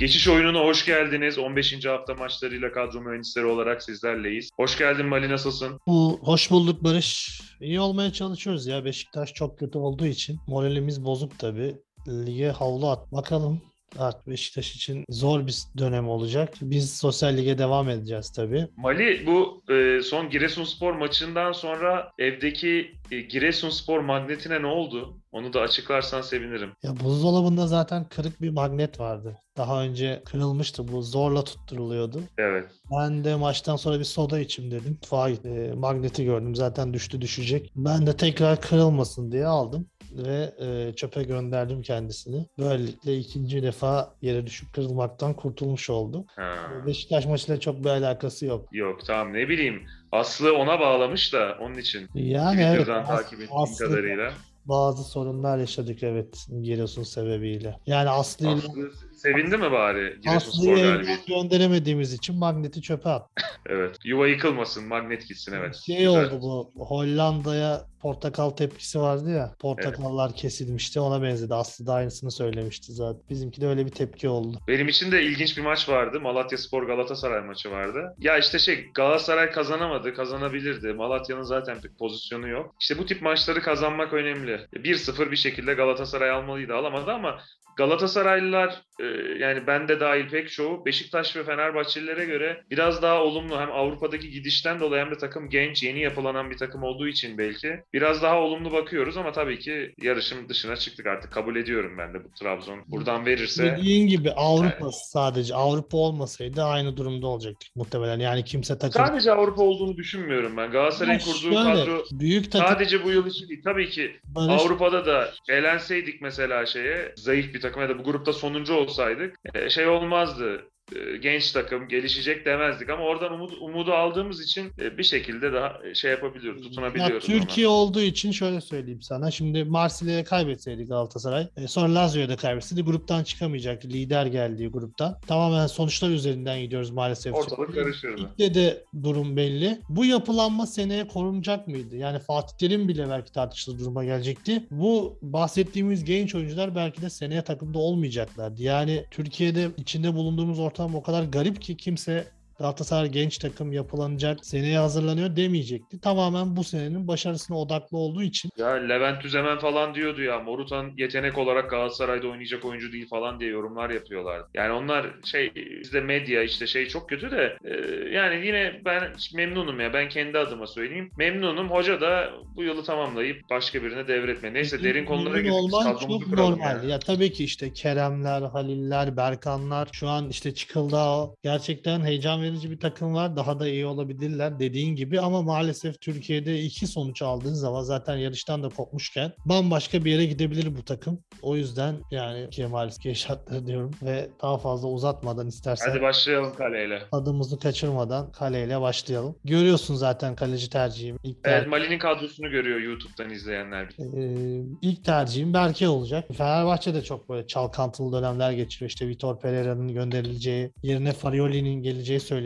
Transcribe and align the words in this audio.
Geçiş 0.00 0.28
oyununa 0.28 0.60
hoş 0.60 0.86
geldiniz. 0.86 1.38
15. 1.38 1.84
hafta 1.84 2.14
maçlarıyla 2.14 2.72
kadro 2.72 3.00
mühendisleri 3.00 3.46
olarak 3.46 3.82
sizlerleyiz. 3.82 4.50
Hoş 4.56 4.78
geldin 4.78 5.06
Mali 5.06 5.28
nasılsın? 5.28 5.80
Bu 5.86 6.20
hoş 6.22 6.50
bulduk 6.50 6.84
Barış. 6.84 7.40
İyi 7.60 7.80
olmaya 7.80 8.12
çalışıyoruz 8.12 8.66
ya. 8.66 8.84
Beşiktaş 8.84 9.32
çok 9.34 9.58
kötü 9.58 9.78
olduğu 9.78 10.06
için 10.06 10.38
moralimiz 10.46 11.04
bozuk 11.04 11.38
tabii. 11.38 11.76
Lige 12.08 12.48
havlu 12.48 12.90
at. 12.90 13.12
Bakalım 13.12 13.60
artık 13.98 14.26
Beşiktaş 14.26 14.76
için 14.76 15.04
zor 15.08 15.46
bir 15.46 15.62
dönem 15.78 16.08
olacak. 16.08 16.54
Biz 16.60 16.98
sosyal 16.98 17.36
lige 17.36 17.58
devam 17.58 17.88
edeceğiz 17.88 18.32
tabii. 18.32 18.68
Mali 18.76 19.26
bu 19.26 19.62
e, 19.72 20.02
son 20.02 20.30
Giresunspor 20.30 20.92
maçından 20.92 21.52
sonra 21.52 22.12
evdeki 22.18 22.94
e, 23.10 23.20
Giresunspor 23.20 24.00
magnetine 24.00 24.62
ne 24.62 24.66
oldu? 24.66 25.16
Onu 25.32 25.52
da 25.52 25.60
açıklarsan 25.60 26.20
sevinirim. 26.20 26.70
Ya 26.82 27.00
buzdolabında 27.00 27.66
zaten 27.66 28.08
kırık 28.08 28.42
bir 28.42 28.50
magnet 28.50 29.00
vardı. 29.00 29.38
Daha 29.56 29.82
önce 29.82 30.22
kırılmıştı 30.24 30.88
bu 30.88 31.02
zorla 31.02 31.44
tutturuluyordu. 31.44 32.22
Evet. 32.38 32.64
Ben 32.98 33.24
de 33.24 33.36
maçtan 33.36 33.76
sonra 33.76 33.98
bir 33.98 34.04
soda 34.04 34.40
içim 34.40 34.70
dedim. 34.70 34.90
Mutfağa 34.90 35.30
e, 35.30 35.72
magneti 35.76 36.24
gördüm 36.24 36.54
zaten 36.54 36.94
düştü 36.94 37.20
düşecek. 37.20 37.72
Ben 37.76 38.06
de 38.06 38.16
tekrar 38.16 38.60
kırılmasın 38.60 39.32
diye 39.32 39.46
aldım 39.46 39.86
ve 40.12 40.54
e, 40.60 40.92
çöpe 40.96 41.22
gönderdim 41.22 41.82
kendisini. 41.82 42.46
Böylelikle 42.58 43.16
ikinci 43.18 43.62
defa 43.62 44.14
yere 44.22 44.46
düşüp 44.46 44.72
kırılmaktan 44.72 45.34
kurtulmuş 45.34 45.90
oldu. 45.90 46.24
Ha. 46.36 46.70
Beşiktaş 46.86 47.26
maçıyla 47.26 47.60
çok 47.60 47.84
bir 47.84 47.88
alakası 47.90 48.46
yok. 48.46 48.68
Yok 48.72 49.00
tamam 49.06 49.32
ne 49.32 49.48
bileyim. 49.48 49.82
Aslı 50.12 50.56
ona 50.56 50.80
bağlamış 50.80 51.32
da 51.32 51.56
onun 51.60 51.78
için. 51.78 52.08
Yani 52.14 52.60
evet 52.60 52.80
Twitter'dan 52.80 53.02
as- 53.02 53.08
takip 53.08 53.32
ettiğim 53.40 53.50
aslında 53.62 53.90
kadarıyla. 53.90 54.32
bazı 54.64 55.04
sorunlar 55.04 55.58
yaşadık 55.58 56.02
evet 56.02 56.46
Giresun 56.62 57.02
sebebiyle. 57.02 57.76
Yani 57.86 58.08
Aslı 58.10 58.48
Aslı 58.48 58.90
sevindi 59.22 59.56
mi 59.56 59.70
bari 59.72 60.18
Aslı'yı 60.26 61.02
gönderemediğimiz 61.28 62.12
için 62.12 62.38
magneti 62.38 62.82
çöpe 62.82 63.08
at. 63.08 63.30
Evet. 63.66 63.96
Yuva 64.04 64.28
yıkılmasın, 64.28 64.88
magnet 64.88 65.28
gitsin 65.28 65.52
evet. 65.52 65.76
Şey 65.86 65.98
Güzel. 65.98 66.10
oldu 66.24 66.40
bu 66.42 66.72
Hollanda'ya 66.84 67.84
portakal 68.02 68.50
tepkisi 68.50 69.00
vardı 69.00 69.30
ya. 69.30 69.54
Portakallar 69.58 70.32
kesilmişti 70.34 71.00
ona 71.00 71.22
benzedi. 71.22 71.54
Aslı 71.54 71.86
da 71.86 71.92
aynısını 71.94 72.30
söylemişti 72.30 72.92
zaten. 72.92 73.22
Bizimki 73.30 73.60
de 73.60 73.66
öyle 73.66 73.86
bir 73.86 73.90
tepki 73.90 74.28
oldu. 74.28 74.58
Benim 74.68 74.88
için 74.88 75.12
de 75.12 75.22
ilginç 75.22 75.56
bir 75.56 75.62
maç 75.62 75.88
vardı. 75.88 76.20
Malatya 76.20 76.58
Spor 76.58 76.82
Galatasaray 76.82 77.40
maçı 77.40 77.70
vardı. 77.70 78.14
Ya 78.18 78.38
işte 78.38 78.58
şey 78.58 78.90
Galatasaray 78.94 79.50
kazanamadı, 79.50 80.14
kazanabilirdi. 80.14 80.92
Malatya'nın 80.92 81.42
zaten 81.42 81.82
bir 81.82 81.94
pozisyonu 81.98 82.48
yok. 82.48 82.74
İşte 82.80 82.98
bu 82.98 83.06
tip 83.06 83.22
maçları 83.22 83.62
kazanmak 83.62 84.12
önemli. 84.12 84.66
1-0 84.72 85.30
bir 85.30 85.36
şekilde 85.36 85.74
Galatasaray 85.74 86.30
almalıydı, 86.30 86.74
alamadı 86.74 87.10
ama 87.10 87.40
Galatasaraylılar 87.76 88.82
e, 89.00 89.04
yani 89.38 89.66
ben 89.66 89.88
de 89.88 90.00
dahil 90.00 90.28
pek 90.28 90.50
çoğu 90.50 90.86
Beşiktaş 90.86 91.36
ve 91.36 91.44
Fenerbahçelilere 91.44 92.24
göre 92.24 92.62
biraz 92.70 93.02
daha 93.02 93.22
olumlu 93.22 93.60
hem 93.60 93.72
Avrupa'daki 93.72 94.30
gidişten 94.30 94.80
dolayı 94.80 95.04
hem 95.04 95.10
de 95.10 95.18
takım 95.18 95.50
genç, 95.50 95.82
yeni 95.82 96.00
yapılanan 96.00 96.50
bir 96.50 96.56
takım 96.56 96.82
olduğu 96.82 97.08
için 97.08 97.38
belki 97.38 97.80
biraz 97.92 98.22
daha 98.22 98.40
olumlu 98.40 98.72
bakıyoruz 98.72 99.16
ama 99.16 99.32
tabii 99.32 99.58
ki 99.58 99.94
yarışın 100.02 100.48
dışına 100.48 100.76
çıktık 100.76 101.06
artık 101.06 101.32
kabul 101.32 101.56
ediyorum 101.56 101.98
ben 101.98 102.14
de 102.14 102.24
bu 102.24 102.34
Trabzon 102.40 102.80
buradan 102.86 103.26
verirse 103.26 103.76
Dediğin 103.76 104.06
gibi 104.08 104.30
Avrupa 104.30 104.90
sadece 104.92 105.54
Avrupa 105.54 105.96
olmasaydı 105.96 106.62
aynı 106.62 106.96
durumda 106.96 107.26
olacaktık 107.26 107.76
muhtemelen. 107.76 108.18
Yani 108.18 108.44
kimse 108.44 108.78
takım 108.78 109.06
Sadece 109.06 109.32
Avrupa 109.32 109.62
olduğunu 109.62 109.96
düşünmüyorum 109.96 110.56
ben. 110.56 110.70
Galatasaray'ın 110.70 111.18
kurduğu 111.18 111.40
şöyle, 111.40 111.62
kadro 111.62 112.04
büyük 112.12 112.52
takım 112.52 112.68
sadece 112.68 113.04
bu 113.04 113.10
yıl 113.10 113.26
için 113.26 113.48
değil. 113.48 113.62
Tabii 113.64 113.90
ki 113.90 114.16
Barış 114.24 114.62
Avrupa'da 114.62 115.06
da 115.06 115.30
elenseydik 115.48 116.22
mesela 116.22 116.66
şeye 116.66 117.12
zayıf 117.16 117.54
bir 117.54 117.60
takım 117.60 117.82
ya 117.82 117.88
da 117.88 117.98
bu 117.98 118.02
grupta 118.02 118.32
sonuncu 118.32 118.74
olsaydık 119.00 119.36
e, 119.54 119.70
şey 119.70 119.86
olmazdı. 119.86 120.70
E, 120.96 121.16
Genç 121.16 121.52
takım 121.52 121.88
gelişecek 121.88 122.46
demezdik 122.46 122.90
ama 122.90 123.02
oradan 123.04 123.32
umut, 123.32 123.52
umudu 123.60 123.92
aldığımız 123.92 124.42
için 124.42 124.72
e, 124.80 124.98
bir 124.98 125.02
şekilde 125.02 125.52
daha 125.52 125.78
e, 125.90 125.94
şey 125.94 126.10
yapabiliyoruz, 126.10 126.62
Ya 126.62 126.68
tutunabiliyoruz. 126.68 127.26
Türkiye 127.26 127.68
olduğu 127.68 128.00
için 128.00 128.30
şöyle 128.32 128.60
söyleyeyim 128.60 129.02
sana. 129.02 129.30
Şimdi 129.30 129.64
Marsilya'ya 129.64 130.24
kaybetseydi 130.24 130.84
Galatasaray. 130.84 131.46
sonra 131.66 131.94
Lazio'ya 131.94 132.28
da 132.28 132.36
kaybetseydi 132.36 132.82
gruptan 132.82 133.24
çıkamayacaktı. 133.24 133.88
Lider 133.88 134.26
geldiği 134.26 134.68
gruptan. 134.68 135.16
Tamamen 135.26 135.66
sonuçlar 135.66 136.10
üzerinden 136.10 136.60
gidiyoruz 136.60 136.90
maalesef. 136.90 137.34
ortalık 137.34 137.74
karışırdı. 137.74 138.22
Ligde 138.22 138.54
de 138.54 138.84
durum 139.02 139.36
belli. 139.36 139.78
Bu 139.88 140.04
yapılanma 140.04 140.66
seneye 140.66 141.06
korunacak 141.08 141.68
mıydı? 141.68 141.96
Yani 141.96 142.18
Fatih 142.18 142.56
Terim 142.56 142.88
bile 142.88 143.10
belki 143.10 143.32
tartışılır 143.32 143.78
duruma 143.78 144.04
gelecekti. 144.04 144.62
Bu 144.70 145.18
bahsettiğimiz 145.22 146.04
genç 146.04 146.34
oyuncular 146.34 146.74
belki 146.74 147.02
de 147.02 147.10
seneye 147.10 147.42
takımda 147.42 147.78
olmayacaklardı. 147.78 148.62
Yani 148.62 149.04
Türkiye'de 149.10 149.68
içinde 149.76 150.14
bulunduğumuz 150.14 150.58
ortam 150.80 150.94
o 150.94 151.02
kadar 151.02 151.24
garip 151.24 151.62
ki 151.62 151.76
kimse 151.76 152.28
Galatasaray 152.64 153.08
genç 153.08 153.38
takım 153.38 153.72
yapılanacak, 153.72 154.46
seneye 154.46 154.78
hazırlanıyor 154.78 155.36
demeyecekti. 155.36 156.00
Tamamen 156.00 156.56
bu 156.56 156.64
senenin 156.64 157.08
başarısına 157.08 157.58
odaklı 157.58 157.98
olduğu 157.98 158.22
için 158.22 158.50
Ya 158.58 158.68
Levent 158.68 159.24
Üzemen 159.24 159.58
falan 159.58 159.94
diyordu 159.94 160.22
ya 160.22 160.38
Morutan 160.38 160.92
yetenek 160.98 161.38
olarak 161.38 161.70
Galatasaray'da 161.70 162.28
oynayacak 162.28 162.64
oyuncu 162.64 162.92
değil 162.92 163.08
falan 163.08 163.40
diye 163.40 163.50
yorumlar 163.50 163.90
yapıyorlardı. 163.90 164.48
Yani 164.54 164.72
onlar 164.72 165.06
şey 165.24 165.52
bizde 165.54 166.00
medya 166.00 166.42
işte 166.42 166.66
şey 166.66 166.88
çok 166.88 167.08
kötü 167.08 167.30
de 167.30 167.56
e, 167.64 167.74
yani 168.14 168.46
yine 168.46 168.80
ben 168.84 169.02
memnunum 169.34 169.80
ya 169.80 169.92
ben 169.92 170.08
kendi 170.08 170.38
adıma 170.38 170.66
söyleyeyim. 170.66 171.10
Memnunum 171.18 171.70
hoca 171.70 172.00
da 172.00 172.30
bu 172.56 172.62
yılı 172.62 172.84
tamamlayıp 172.84 173.50
başka 173.50 173.82
birine 173.82 174.08
devretme. 174.08 174.54
Neyse 174.54 174.82
derin 174.84 175.04
konulara 175.04 175.34
Memnun 175.34 175.42
girdik. 175.62 175.74
olman 175.74 175.96
çok 175.96 176.26
normal. 176.28 176.60
yani. 176.60 176.90
Ya 176.90 176.98
tabii 176.98 177.32
ki 177.32 177.44
işte 177.44 177.72
Keremler, 177.72 178.42
Haliller, 178.42 179.16
Berkanlar 179.16 179.88
şu 179.92 180.08
an 180.08 180.28
işte 180.28 180.54
Çıkıldağ 180.54 181.30
gerçekten 181.42 182.00
heyecan 182.00 182.42
verici 182.42 182.49
bir 182.54 182.80
takım 182.80 183.14
var. 183.14 183.36
Daha 183.36 183.60
da 183.60 183.68
iyi 183.68 183.86
olabilirler 183.86 184.58
dediğin 184.58 184.96
gibi 184.96 185.20
ama 185.20 185.42
maalesef 185.42 186.00
Türkiye'de 186.00 186.60
iki 186.62 186.86
sonuç 186.86 187.22
aldığın 187.22 187.54
zaman 187.54 187.82
zaten 187.82 188.16
yarıştan 188.16 188.62
da 188.62 188.68
kopmuşken 188.68 189.32
bambaşka 189.44 190.04
bir 190.04 190.12
yere 190.12 190.24
gidebilir 190.24 190.76
bu 190.76 190.82
takım. 190.84 191.18
O 191.42 191.56
yüzden 191.56 191.94
yani 192.10 192.50
Kemal 192.50 192.90
şartları 193.14 193.66
diyorum 193.66 193.90
ve 194.02 194.30
daha 194.42 194.58
fazla 194.58 194.88
uzatmadan 194.88 195.46
istersen 195.48 195.90
Hadi 195.90 196.02
başlayalım 196.02 196.54
kaleyle. 196.54 197.02
adımızı 197.12 197.58
kaçırmadan 197.58 198.32
kaleyle 198.32 198.80
başlayalım. 198.80 199.34
Görüyorsun 199.44 199.94
zaten 199.94 200.36
kaleci 200.36 200.70
tercihim. 200.70 201.16
İlk 201.24 201.36
Evet 201.44 201.56
tercih- 201.62 201.68
Mali'nin 201.70 201.98
kadrosunu 201.98 202.50
görüyor 202.50 202.80
YouTube'dan 202.80 203.30
izleyenler. 203.30 203.88
ee, 203.98 204.62
ilk 204.82 205.04
tercihim 205.04 205.54
Berke 205.54 205.88
olacak. 205.88 206.24
Fenerbahçe 206.36 206.94
de 206.94 207.02
çok 207.02 207.28
böyle 207.28 207.46
çalkantılı 207.46 208.12
dönemler 208.12 208.52
geçiriyor. 208.52 208.88
İşte 208.88 209.08
Vitor 209.08 209.40
Pereira'nın 209.40 209.88
gönderileceği, 209.94 210.70
yerine 210.82 211.12
Farioli'nin 211.12 211.82
geleceği 211.82 212.20
söyleniyor. 212.20 212.39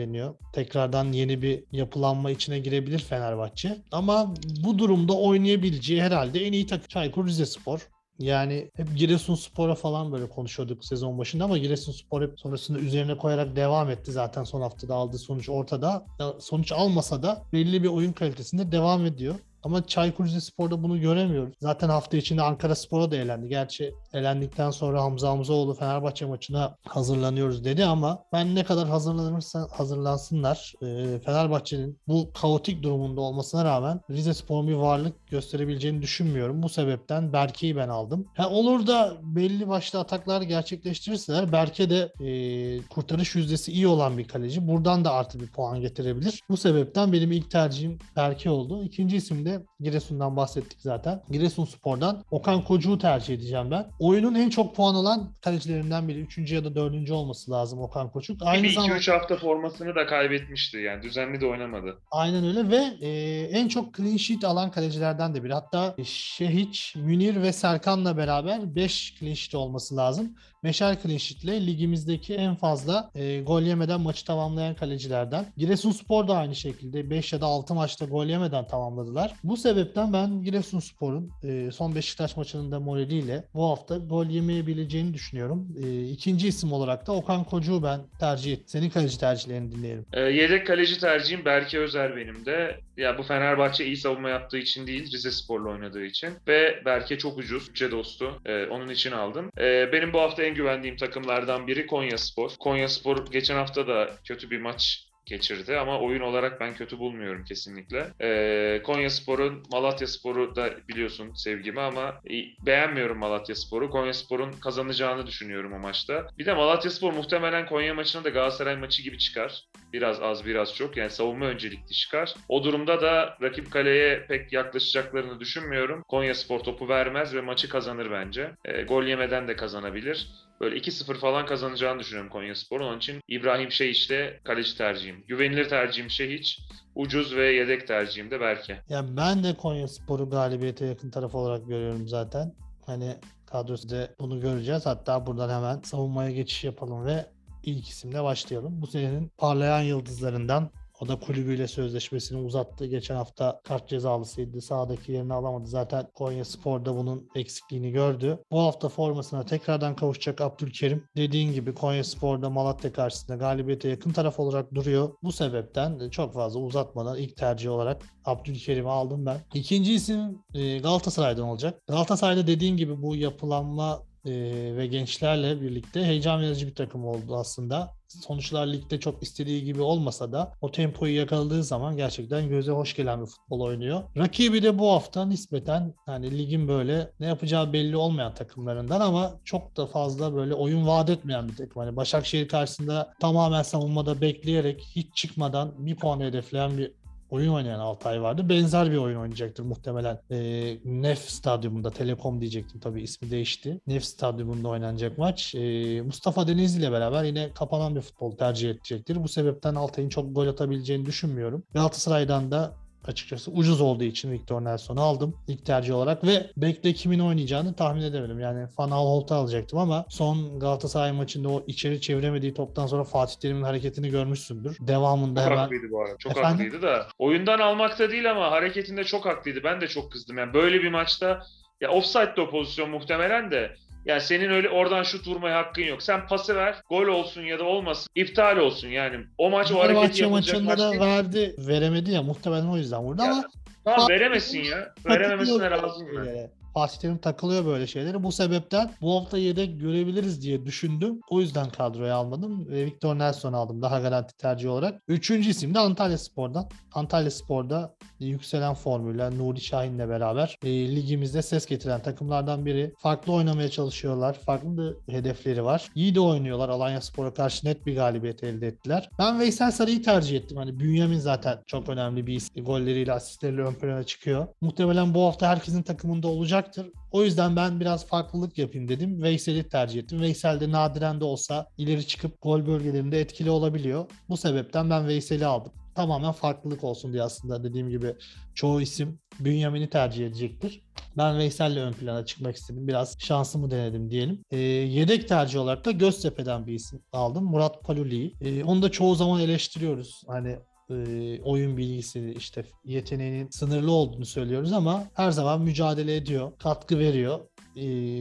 Tekrardan 0.53 1.11
yeni 1.11 1.41
bir 1.41 1.63
yapılanma 1.71 2.31
içine 2.31 2.59
girebilir 2.59 2.99
Fenerbahçe. 2.99 3.77
Ama 3.91 4.33
bu 4.63 4.77
durumda 4.77 5.13
oynayabileceği 5.13 6.01
herhalde 6.01 6.45
en 6.45 6.53
iyi 6.53 6.67
takım 6.67 6.87
Çaykur 6.87 7.27
Rizespor. 7.27 7.89
Yani 8.19 8.71
hep 8.75 8.97
Giresunspor'a 8.97 9.75
falan 9.75 10.11
böyle 10.11 10.29
konuşuyorduk 10.29 10.85
sezon 10.85 11.17
başında 11.17 11.43
ama 11.43 11.57
Giresunspor 11.57 12.21
hep 12.21 12.39
sonrasında 12.39 12.79
üzerine 12.79 13.17
koyarak 13.17 13.55
devam 13.55 13.89
etti. 13.89 14.11
Zaten 14.11 14.43
son 14.43 14.61
haftada 14.61 14.95
aldığı 14.95 15.17
sonuç 15.17 15.49
ortada. 15.49 16.05
Sonuç 16.39 16.71
almasa 16.71 17.23
da 17.23 17.43
belli 17.53 17.83
bir 17.83 17.87
oyun 17.87 18.13
kalitesinde 18.13 18.71
devam 18.71 19.05
ediyor. 19.05 19.35
Ama 19.65 19.87
Çaykur 19.87 20.25
Rizespor'da 20.25 20.83
bunu 20.83 21.01
göremiyoruz. 21.01 21.53
Zaten 21.61 21.89
hafta 21.89 22.17
içinde 22.17 22.41
Ankara 22.41 22.75
Spor'a 22.75 23.11
da 23.11 23.15
elendi. 23.15 23.47
Gerçi 23.47 23.93
elendikten 24.13 24.71
sonra 24.71 25.03
Hamza 25.03 25.29
Hamzaoğlu 25.29 25.73
Fenerbahçe 25.73 26.25
maçına 26.25 26.75
hazırlanıyoruz 26.87 27.63
dedi 27.65 27.85
ama 27.85 28.23
ben 28.33 28.55
ne 28.55 28.63
kadar 28.63 28.87
hazırlanırsa 28.87 29.67
hazırlansınlar 29.71 30.73
e, 30.81 31.19
Fenerbahçe'nin 31.19 31.99
bu 32.07 32.31
kaotik 32.41 32.83
durumunda 32.83 33.21
olmasına 33.21 33.65
rağmen 33.65 34.01
Rizespor'un 34.09 34.67
bir 34.67 34.73
varlık 34.73 35.27
gösterebileceğini 35.27 36.01
düşünmüyorum. 36.01 36.63
Bu 36.63 36.69
sebepten 36.69 37.33
Berke'yi 37.33 37.75
ben 37.75 37.89
aldım. 37.89 38.27
Ha, 38.37 38.49
olur 38.49 38.87
da 38.87 39.17
belli 39.21 39.67
başlı 39.67 39.99
ataklar 39.99 40.41
gerçekleştirirseler 40.41 41.51
Berke 41.51 41.89
de 41.89 42.13
e, 42.25 42.87
kurtarış 42.87 43.35
yüzdesi 43.35 43.71
iyi 43.71 43.87
olan 43.87 44.17
bir 44.17 44.27
kaleci. 44.27 44.67
Buradan 44.67 45.05
da 45.05 45.11
artı 45.11 45.39
bir 45.39 45.47
puan 45.47 45.81
getirebilir. 45.81 46.41
Bu 46.49 46.57
sebepten 46.57 47.13
benim 47.13 47.31
ilk 47.31 47.51
tercihim 47.51 47.99
Berke 48.15 48.49
oldu. 48.49 48.83
İkinci 48.83 49.17
isim 49.17 49.45
de 49.45 49.54
Giresun'dan 49.79 50.35
bahsettik 50.35 50.81
zaten. 50.81 51.21
Giresunspor'dan 51.31 52.23
Okan 52.31 52.63
Kocuğu 52.63 52.97
tercih 52.97 53.33
edeceğim 53.33 53.71
ben. 53.71 53.85
Oyunun 53.99 54.35
en 54.35 54.49
çok 54.49 54.75
puan 54.75 54.95
alan 54.95 55.33
kalecilerinden 55.41 56.07
biri. 56.07 56.19
Üçüncü 56.19 56.55
ya 56.55 56.63
da 56.63 56.75
dördüncü 56.75 57.13
olması 57.13 57.51
lazım 57.51 57.79
Okan 57.79 58.11
Koçuk. 58.11 58.41
Aynı 58.43 58.69
zamanda 58.69 58.97
2-3 58.97 59.11
hafta 59.11 59.35
formasını 59.35 59.95
da 59.95 60.05
kaybetmişti 60.05 60.77
yani 60.77 61.03
düzenli 61.03 61.41
de 61.41 61.45
oynamadı. 61.45 61.97
Aynen 62.11 62.45
öyle 62.45 62.69
ve 62.69 63.05
e, 63.07 63.09
en 63.51 63.67
çok 63.67 63.95
clean 63.95 64.17
sheet 64.17 64.43
alan 64.43 64.71
kalecilerden 64.71 65.35
de 65.35 65.43
biri. 65.43 65.53
Hatta 65.53 65.95
Şehiç, 66.03 66.95
Münir 66.95 67.41
ve 67.41 67.53
Serkan'la 67.53 68.17
beraber 68.17 68.75
5 68.75 69.15
clean 69.19 69.33
sheet 69.33 69.55
olması 69.55 69.97
lazım. 69.97 70.35
Meşal 70.65 70.95
clean 71.03 71.67
ligimizdeki 71.67 72.35
en 72.35 72.55
fazla 72.55 73.11
e, 73.15 73.41
gol 73.41 73.61
yemeden 73.61 74.01
maçı 74.01 74.25
tamamlayan 74.25 74.75
kalecilerden. 74.75 75.45
Giresunspor 75.57 76.27
da 76.27 76.37
aynı 76.37 76.55
şekilde 76.55 77.09
5 77.09 77.33
ya 77.33 77.41
da 77.41 77.45
6 77.45 77.73
maçta 77.73 78.05
gol 78.05 78.25
yemeden 78.25 78.67
tamamladılar. 78.67 79.33
Bu 79.43 79.57
sebepten 79.57 80.13
ben 80.13 80.43
Giresunspor'un 80.43 81.31
e, 81.43 81.71
son 81.71 81.95
Beşiktaş 81.95 82.37
maçının 82.37 82.71
da 82.71 82.79
moraliyle 82.79 83.43
bu 83.53 83.63
hafta 83.69 83.97
gol 83.97 84.25
yemeyebileceğini 84.25 85.13
düşünüyorum. 85.13 85.67
E, 85.83 86.03
ikinci 86.03 86.47
isim 86.47 86.73
olarak 86.73 87.07
da 87.07 87.11
Okan 87.11 87.43
Kocuğu 87.43 87.83
ben 87.83 87.99
tercih 88.19 88.53
ettim. 88.53 88.65
Senin 88.67 88.89
kaleci 88.89 89.19
tercihlerini 89.19 89.71
dinleyelim. 89.71 90.05
E, 90.13 90.21
yedek 90.21 90.67
kaleci 90.67 90.99
tercihim 90.99 91.45
Berke 91.45 91.79
Özer 91.79 92.15
benim 92.15 92.45
de. 92.45 92.79
Ya 92.97 93.17
bu 93.17 93.23
Fenerbahçe 93.23 93.85
iyi 93.85 93.97
savunma 93.97 94.29
yaptığı 94.29 94.57
için 94.57 94.87
değil, 94.87 95.11
Rize 95.11 95.31
Spor'la 95.31 95.69
oynadığı 95.69 96.05
için. 96.05 96.29
Ve 96.47 96.81
Berke 96.85 97.17
çok 97.17 97.37
ucuz, 97.37 97.69
bütçe 97.69 97.91
dostu. 97.91 98.41
E, 98.45 98.65
onun 98.65 98.89
için 98.89 99.11
aldım. 99.11 99.51
E, 99.57 99.91
benim 99.91 100.13
bu 100.13 100.19
hafta 100.19 100.43
en 100.43 100.54
güvendiğim 100.55 100.97
takımlardan 100.97 101.67
biri 101.67 101.87
Konya 101.87 102.17
Spor. 102.17 102.51
Konya 102.59 102.89
Spor 102.89 103.25
geçen 103.31 103.55
hafta 103.55 103.87
da 103.87 104.09
kötü 104.23 104.51
bir 104.51 104.61
maç 104.61 105.05
geçirdi 105.25 105.77
ama 105.77 105.99
oyun 105.99 106.21
olarak 106.21 106.59
ben 106.59 106.75
kötü 106.75 106.99
bulmuyorum 106.99 107.43
kesinlikle. 107.43 108.07
Ee, 108.21 108.81
Konya 108.83 109.09
Spor'un 109.09 109.63
Malatya 109.71 110.07
Spor'u 110.07 110.55
da 110.55 110.69
biliyorsun 110.87 111.33
sevgimi 111.33 111.81
ama 111.81 112.21
beğenmiyorum 112.65 113.17
Malatya 113.17 113.55
Spor'u. 113.55 113.89
Konya 113.89 114.13
Spor'un 114.13 114.51
kazanacağını 114.51 115.27
düşünüyorum 115.27 115.73
o 115.73 115.79
maçta. 115.79 116.27
Bir 116.37 116.45
de 116.45 116.53
Malatya 116.53 116.91
Spor 116.91 117.13
muhtemelen 117.13 117.65
Konya 117.65 117.93
maçına 117.93 118.23
da 118.23 118.29
Galatasaray 118.29 118.75
maçı 118.75 119.03
gibi 119.03 119.17
çıkar. 119.17 119.63
Biraz 119.93 120.21
az 120.21 120.45
biraz 120.45 120.75
çok 120.75 120.97
yani 120.97 121.09
savunma 121.09 121.45
öncelikli 121.45 121.93
çıkar. 121.93 122.33
O 122.49 122.63
durumda 122.63 123.01
da 123.01 123.37
rakip 123.41 123.71
kaleye 123.71 124.25
pek 124.27 124.53
yaklaşacaklarını 124.53 125.39
düşünmüyorum. 125.39 126.03
Konya 126.07 126.35
Spor 126.35 126.59
topu 126.59 126.89
vermez 126.89 127.35
ve 127.35 127.41
maçı 127.41 127.69
kazanır 127.69 128.11
bence. 128.11 128.51
E, 128.65 128.81
gol 128.81 129.03
yemeden 129.03 129.47
de 129.47 129.55
kazanabilir. 129.55 130.27
Böyle 130.61 130.77
2-0 130.77 131.13
falan 131.13 131.45
kazanacağını 131.45 131.99
düşünüyorum 131.99 132.31
Konya 132.31 132.55
Spor'un. 132.55 132.87
Onun 132.87 132.97
için 132.97 133.21
İbrahim 133.27 133.71
Şehiç'te 133.71 134.39
kaleci 134.43 134.77
tercihim. 134.77 135.23
Güvenilir 135.27 135.69
tercihim 135.69 136.09
Şehiç. 136.09 136.59
Ucuz 136.95 137.35
ve 137.35 137.53
yedek 137.53 137.87
tercihim 137.87 138.31
de 138.31 138.39
Berke. 138.39 138.81
Ya 138.89 139.17
ben 139.17 139.43
de 139.43 139.53
Konya 139.57 139.87
Spor'u 139.87 140.29
galibiyete 140.29 140.85
yakın 140.85 141.11
taraf 141.11 141.35
olarak 141.35 141.67
görüyorum 141.67 142.07
zaten. 142.07 142.55
Hani 142.85 143.15
kadrosu 143.45 143.89
da 143.89 144.09
bunu 144.19 144.41
göreceğiz. 144.41 144.85
Hatta 144.85 145.25
buradan 145.25 145.49
hemen 145.49 145.81
savunmaya 145.81 146.31
geçiş 146.31 146.63
yapalım 146.63 147.05
ve 147.05 147.25
ilk 147.63 147.87
isimle 147.87 148.23
başlayalım. 148.23 148.81
Bu 148.81 148.87
senenin 148.87 149.31
parlayan 149.37 149.81
yıldızlarından 149.81 150.69
o 151.01 151.07
da 151.07 151.19
kulübüyle 151.19 151.67
sözleşmesini 151.67 152.37
uzattı. 152.37 152.85
Geçen 152.85 153.15
hafta 153.15 153.61
kart 153.63 153.89
cezalısıydı. 153.89 154.61
Sağdaki 154.61 155.11
yerini 155.11 155.33
alamadı. 155.33 155.67
Zaten 155.67 156.07
Konya 156.13 156.45
Spor'da 156.45 156.95
bunun 156.95 157.29
eksikliğini 157.35 157.91
gördü. 157.91 158.39
Bu 158.51 158.59
hafta 158.59 158.89
formasına 158.89 159.45
tekrardan 159.45 159.95
kavuşacak 159.95 160.41
Abdülkerim. 160.41 161.07
Dediğin 161.17 161.53
gibi 161.53 161.73
Konya 161.73 162.03
Spor'da 162.03 162.49
Malatya 162.49 162.93
karşısında 162.93 163.37
galibiyete 163.37 163.89
yakın 163.89 164.11
taraf 164.11 164.39
olarak 164.39 164.73
duruyor. 164.73 165.09
Bu 165.23 165.31
sebepten 165.31 166.09
çok 166.09 166.33
fazla 166.33 166.59
uzatmadan 166.59 167.17
ilk 167.17 167.37
tercih 167.37 167.71
olarak 167.71 168.01
Abdülkerim'i 168.25 168.89
aldım 168.89 169.25
ben. 169.25 169.37
İkinci 169.53 169.93
isim 169.93 170.39
e, 170.53 170.77
Galatasaray'dan 170.77 171.45
olacak. 171.45 171.81
Galatasaray'da 171.87 172.47
dediğin 172.47 172.77
gibi 172.77 173.01
bu 173.01 173.15
yapılanma 173.15 174.03
e, 174.25 174.31
ve 174.77 174.87
gençlerle 174.87 175.61
birlikte 175.61 176.03
heyecan 176.03 176.41
verici 176.41 176.67
bir 176.67 176.75
takım 176.75 177.05
oldu 177.05 177.35
aslında 177.35 177.93
sonuçlar 178.07 178.67
ligde 178.67 178.99
çok 178.99 179.23
istediği 179.23 179.63
gibi 179.63 179.81
olmasa 179.81 180.31
da 180.31 180.53
o 180.61 180.71
tempoyu 180.71 181.15
yakaladığı 181.15 181.63
zaman 181.63 181.97
gerçekten 181.97 182.49
göze 182.49 182.71
hoş 182.71 182.95
gelen 182.95 183.21
bir 183.21 183.25
futbol 183.25 183.59
oynuyor. 183.61 184.03
Rakibi 184.17 184.63
de 184.63 184.79
bu 184.79 184.91
hafta 184.91 185.25
nispeten 185.25 185.93
hani 186.05 186.37
ligin 186.37 186.67
böyle 186.67 187.11
ne 187.19 187.25
yapacağı 187.25 187.73
belli 187.73 187.97
olmayan 187.97 188.33
takımlarından 188.33 189.01
ama 189.01 189.33
çok 189.43 189.77
da 189.77 189.87
fazla 189.87 190.35
böyle 190.35 190.53
oyun 190.53 190.87
vaat 190.87 191.09
etmeyen 191.09 191.49
bir 191.49 191.55
takım. 191.55 191.81
Hani 191.81 191.95
Başakşehir 191.95 192.47
karşısında 192.47 193.13
tamamen 193.19 193.63
savunmada 193.63 194.21
bekleyerek 194.21 194.81
hiç 194.95 195.15
çıkmadan 195.15 195.85
bir 195.85 195.95
puan 195.95 196.19
hedefleyen 196.19 196.77
bir 196.77 196.91
oyun 197.29 197.53
oynayan 197.53 197.79
Altay 197.79 198.21
vardı. 198.21 198.49
Benzer 198.49 198.91
bir 198.91 198.97
oyun 198.97 199.19
oynayacaktır 199.19 199.63
muhtemelen. 199.63 200.19
E, 200.31 200.37
Nef 200.85 201.19
Stadyumunda, 201.19 201.91
Telekom 201.91 202.41
diyecektim 202.41 202.79
tabii 202.79 203.01
ismi 203.01 203.31
değişti. 203.31 203.79
Nef 203.87 204.05
Stadyumunda 204.05 204.67
oynanacak 204.67 205.17
maç. 205.17 205.55
E, 205.55 206.01
Mustafa 206.01 206.47
Denizli 206.47 206.79
ile 206.79 206.91
beraber 206.91 207.23
yine 207.23 207.49
kapanan 207.53 207.95
bir 207.95 208.01
futbol 208.01 208.31
tercih 208.31 208.69
edecektir. 208.69 209.23
Bu 209.23 209.27
sebepten 209.27 209.75
Altay'ın 209.75 210.09
çok 210.09 210.35
gol 210.35 210.47
atabileceğini 210.47 211.05
düşünmüyorum. 211.05 211.63
Galatasaray'dan 211.73 212.51
da 212.51 212.73
açıkçası 213.09 213.51
ucuz 213.51 213.81
olduğu 213.81 214.03
için 214.03 214.31
Victor 214.31 214.63
Nelson'u 214.63 215.01
aldım 215.01 215.37
ilk 215.47 215.65
tercih 215.65 215.95
olarak 215.95 216.23
ve 216.23 216.49
bekle 216.57 216.93
kimin 216.93 217.19
oynayacağını 217.19 217.73
tahmin 217.73 218.01
edemedim. 218.01 218.39
Yani 218.39 218.67
Van 218.77 218.91
Holt'u 218.91 219.35
alacaktım 219.35 219.79
ama 219.79 220.05
son 220.09 220.59
Galatasaray 220.59 221.11
maçında 221.11 221.49
o 221.49 221.63
içeri 221.67 222.01
çeviremediği 222.01 222.53
toptan 222.53 222.87
sonra 222.87 223.03
Fatih 223.03 223.35
Terim'in 223.35 223.63
hareketini 223.63 224.09
görmüşsündür. 224.09 224.77
Devamında 224.79 225.39
çok 225.39 225.51
hemen... 225.51 225.61
haklıydı 225.61 225.91
bu 225.91 226.01
arada. 226.01 226.17
Çok 226.17 226.31
Efendim? 226.31 226.51
haklıydı 226.51 226.81
da. 226.81 227.07
Oyundan 227.19 227.59
almakta 227.59 228.11
değil 228.11 228.31
ama 228.31 228.51
hareketinde 228.51 229.03
çok 229.03 229.25
haklıydı. 229.25 229.63
Ben 229.63 229.81
de 229.81 229.87
çok 229.87 230.11
kızdım. 230.11 230.37
Yani 230.37 230.53
böyle 230.53 230.83
bir 230.83 230.91
maçta 230.91 231.41
ya 231.81 231.89
offside'de 231.91 232.41
o 232.41 232.49
pozisyon 232.49 232.89
muhtemelen 232.89 233.51
de 233.51 233.75
yani 234.05 234.21
senin 234.21 234.49
öyle 234.49 234.69
oradan 234.69 235.03
şut 235.03 235.27
vurmaya 235.27 235.57
hakkın 235.57 235.81
yok. 235.81 236.03
Sen 236.03 236.27
pası 236.27 236.55
ver, 236.55 236.75
gol 236.89 237.07
olsun 237.07 237.41
ya 237.41 237.59
da 237.59 237.63
olmasın, 237.63 238.09
iptal 238.15 238.57
olsun 238.57 238.87
yani. 238.87 239.25
O 239.37 239.49
maç 239.49 239.71
o 239.71 239.79
hareketi 239.79 240.21
yapılacak 240.21 240.61
maçında 240.61 240.77
da 240.77 240.99
verdi, 240.99 241.55
veremedi 241.57 242.11
ya 242.11 242.23
muhtemelen 242.23 242.67
o 242.67 242.77
yüzden 242.77 243.01
vurdu 243.03 243.21
ya, 243.21 243.31
ama 243.31 243.43
Tamam 243.85 244.09
veremesin 244.09 244.63
ya. 244.63 244.93
Verememesine 245.05 245.71
razıyım 245.71 246.25
ben. 246.25 246.49
Fatih 246.75 246.99
Terim 246.99 247.17
takılıyor 247.17 247.65
böyle 247.65 247.87
şeyleri. 247.87 248.23
Bu 248.23 248.31
sebepten 248.31 248.91
bu 249.01 249.15
hafta 249.15 249.37
yedek 249.37 249.79
görebiliriz 249.79 250.41
diye 250.41 250.65
düşündüm. 250.65 251.19
O 251.29 251.41
yüzden 251.41 251.69
kadroya 251.69 252.15
almadım. 252.15 252.69
Ve 252.69 252.85
Victor 252.85 253.19
Nelson 253.19 253.53
aldım 253.53 253.81
daha 253.81 253.99
garanti 253.99 254.37
tercih 254.37 254.69
olarak. 254.69 255.01
Üçüncü 255.07 255.49
isim 255.49 255.73
de 255.73 255.79
Antalya 255.79 256.17
Spor'dan. 256.17 256.69
Antalya 256.93 257.31
Spor'da 257.31 257.95
yükselen 258.19 258.73
formüller 258.73 259.37
Nuri 259.37 259.61
Şahin'le 259.61 260.09
beraber 260.09 260.57
e, 260.63 260.95
ligimizde 260.95 261.41
ses 261.41 261.65
getiren 261.65 262.01
takımlardan 262.01 262.65
biri. 262.65 262.93
Farklı 262.99 263.33
oynamaya 263.33 263.69
çalışıyorlar. 263.69 264.33
Farklı 264.33 264.97
hedefleri 265.09 265.63
var. 265.63 265.89
İyi 265.95 266.15
de 266.15 266.19
oynuyorlar. 266.19 266.69
Alanya 266.69 267.01
Spor'a 267.01 267.33
karşı 267.33 267.67
net 267.67 267.85
bir 267.85 267.95
galibiyet 267.95 268.43
elde 268.43 268.67
ettiler. 268.67 269.09
Ben 269.19 269.39
Veysel 269.39 269.71
Sarı'yı 269.71 270.03
tercih 270.03 270.37
ettim. 270.37 270.57
Hani 270.57 270.79
Bünyamin 270.79 271.19
zaten 271.19 271.57
çok 271.65 271.89
önemli 271.89 272.27
bir 272.27 272.33
isim. 272.33 272.65
Golleriyle, 272.65 273.13
asistleriyle 273.13 273.61
ön 273.61 273.73
plana 273.73 274.03
çıkıyor. 274.03 274.47
Muhtemelen 274.61 275.13
bu 275.13 275.21
hafta 275.21 275.47
herkesin 275.47 275.83
takımında 275.83 276.27
olacaktır. 276.65 276.91
O 277.11 277.23
yüzden 277.23 277.55
ben 277.55 277.79
biraz 277.79 278.07
farklılık 278.07 278.57
yapayım 278.57 278.87
dedim. 278.87 279.21
Veysel'i 279.21 279.69
tercih 279.69 279.99
ettim. 279.99 280.21
Veysel 280.21 280.59
de 280.59 280.71
nadiren 280.71 281.19
de 281.19 281.23
olsa 281.25 281.67
ileri 281.77 282.07
çıkıp 282.07 282.41
gol 282.41 282.67
bölgelerinde 282.67 283.21
etkili 283.21 283.49
olabiliyor. 283.49 284.05
Bu 284.29 284.37
sebepten 284.37 284.89
ben 284.89 285.07
Veysel'i 285.07 285.45
aldım 285.45 285.71
tamamen 285.95 286.31
farklılık 286.31 286.83
olsun 286.83 287.13
diye 287.13 287.23
aslında 287.23 287.63
dediğim 287.63 287.89
gibi 287.89 288.15
çoğu 288.55 288.81
isim 288.81 289.19
Bünyamin'i 289.39 289.89
tercih 289.89 290.27
edecektir. 290.27 290.81
Ben 291.17 291.37
Veysel'le 291.37 291.77
ön 291.77 291.93
plana 291.93 292.25
çıkmak 292.25 292.55
istedim. 292.55 292.87
Biraz 292.87 293.19
şansımı 293.19 293.71
denedim 293.71 294.09
diyelim. 294.09 294.41
E, 294.51 294.57
yedek 294.57 295.27
tercih 295.27 295.59
olarak 295.59 295.85
da 295.85 295.91
Göztepe'den 295.91 296.67
bir 296.67 296.73
isim 296.73 296.99
aldım. 297.11 297.43
Murat 297.43 297.83
Paluli'yi. 297.83 298.33
E, 298.41 298.63
onu 298.63 298.81
da 298.81 298.91
çoğu 298.91 299.15
zaman 299.15 299.41
eleştiriyoruz. 299.41 300.23
Hani 300.27 300.57
e, 300.89 301.41
oyun 301.41 301.77
bilgisi 301.77 302.33
işte 302.37 302.63
yeteneğinin 302.85 303.49
sınırlı 303.49 303.91
olduğunu 303.91 304.25
söylüyoruz 304.25 304.73
ama 304.73 305.03
her 305.13 305.31
zaman 305.31 305.61
mücadele 305.61 306.15
ediyor, 306.15 306.51
katkı 306.59 306.99
veriyor 306.99 307.39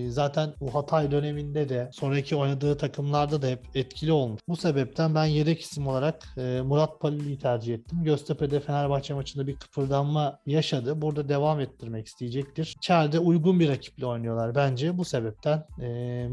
zaten 0.08 0.54
bu 0.60 0.74
Hatay 0.74 1.10
döneminde 1.10 1.68
de 1.68 1.90
sonraki 1.92 2.36
oynadığı 2.36 2.76
takımlarda 2.78 3.42
da 3.42 3.46
hep 3.46 3.60
etkili 3.74 4.12
olmuş. 4.12 4.40
Bu 4.48 4.56
sebepten 4.56 5.14
ben 5.14 5.24
yedek 5.24 5.60
isim 5.60 5.86
olarak 5.86 6.36
Murat 6.64 7.00
Palili'yi 7.00 7.38
tercih 7.38 7.74
ettim. 7.74 8.04
Göztepe'de 8.04 8.60
Fenerbahçe 8.60 9.14
maçında 9.14 9.46
bir 9.46 9.56
kıpırdanma 9.56 10.38
yaşadı. 10.46 11.02
Burada 11.02 11.28
devam 11.28 11.60
ettirmek 11.60 12.06
isteyecektir. 12.06 12.74
İçeride 12.78 13.18
uygun 13.18 13.60
bir 13.60 13.68
rakiple 13.68 14.06
oynuyorlar 14.06 14.54
bence. 14.54 14.98
Bu 14.98 15.04
sebepten 15.04 15.66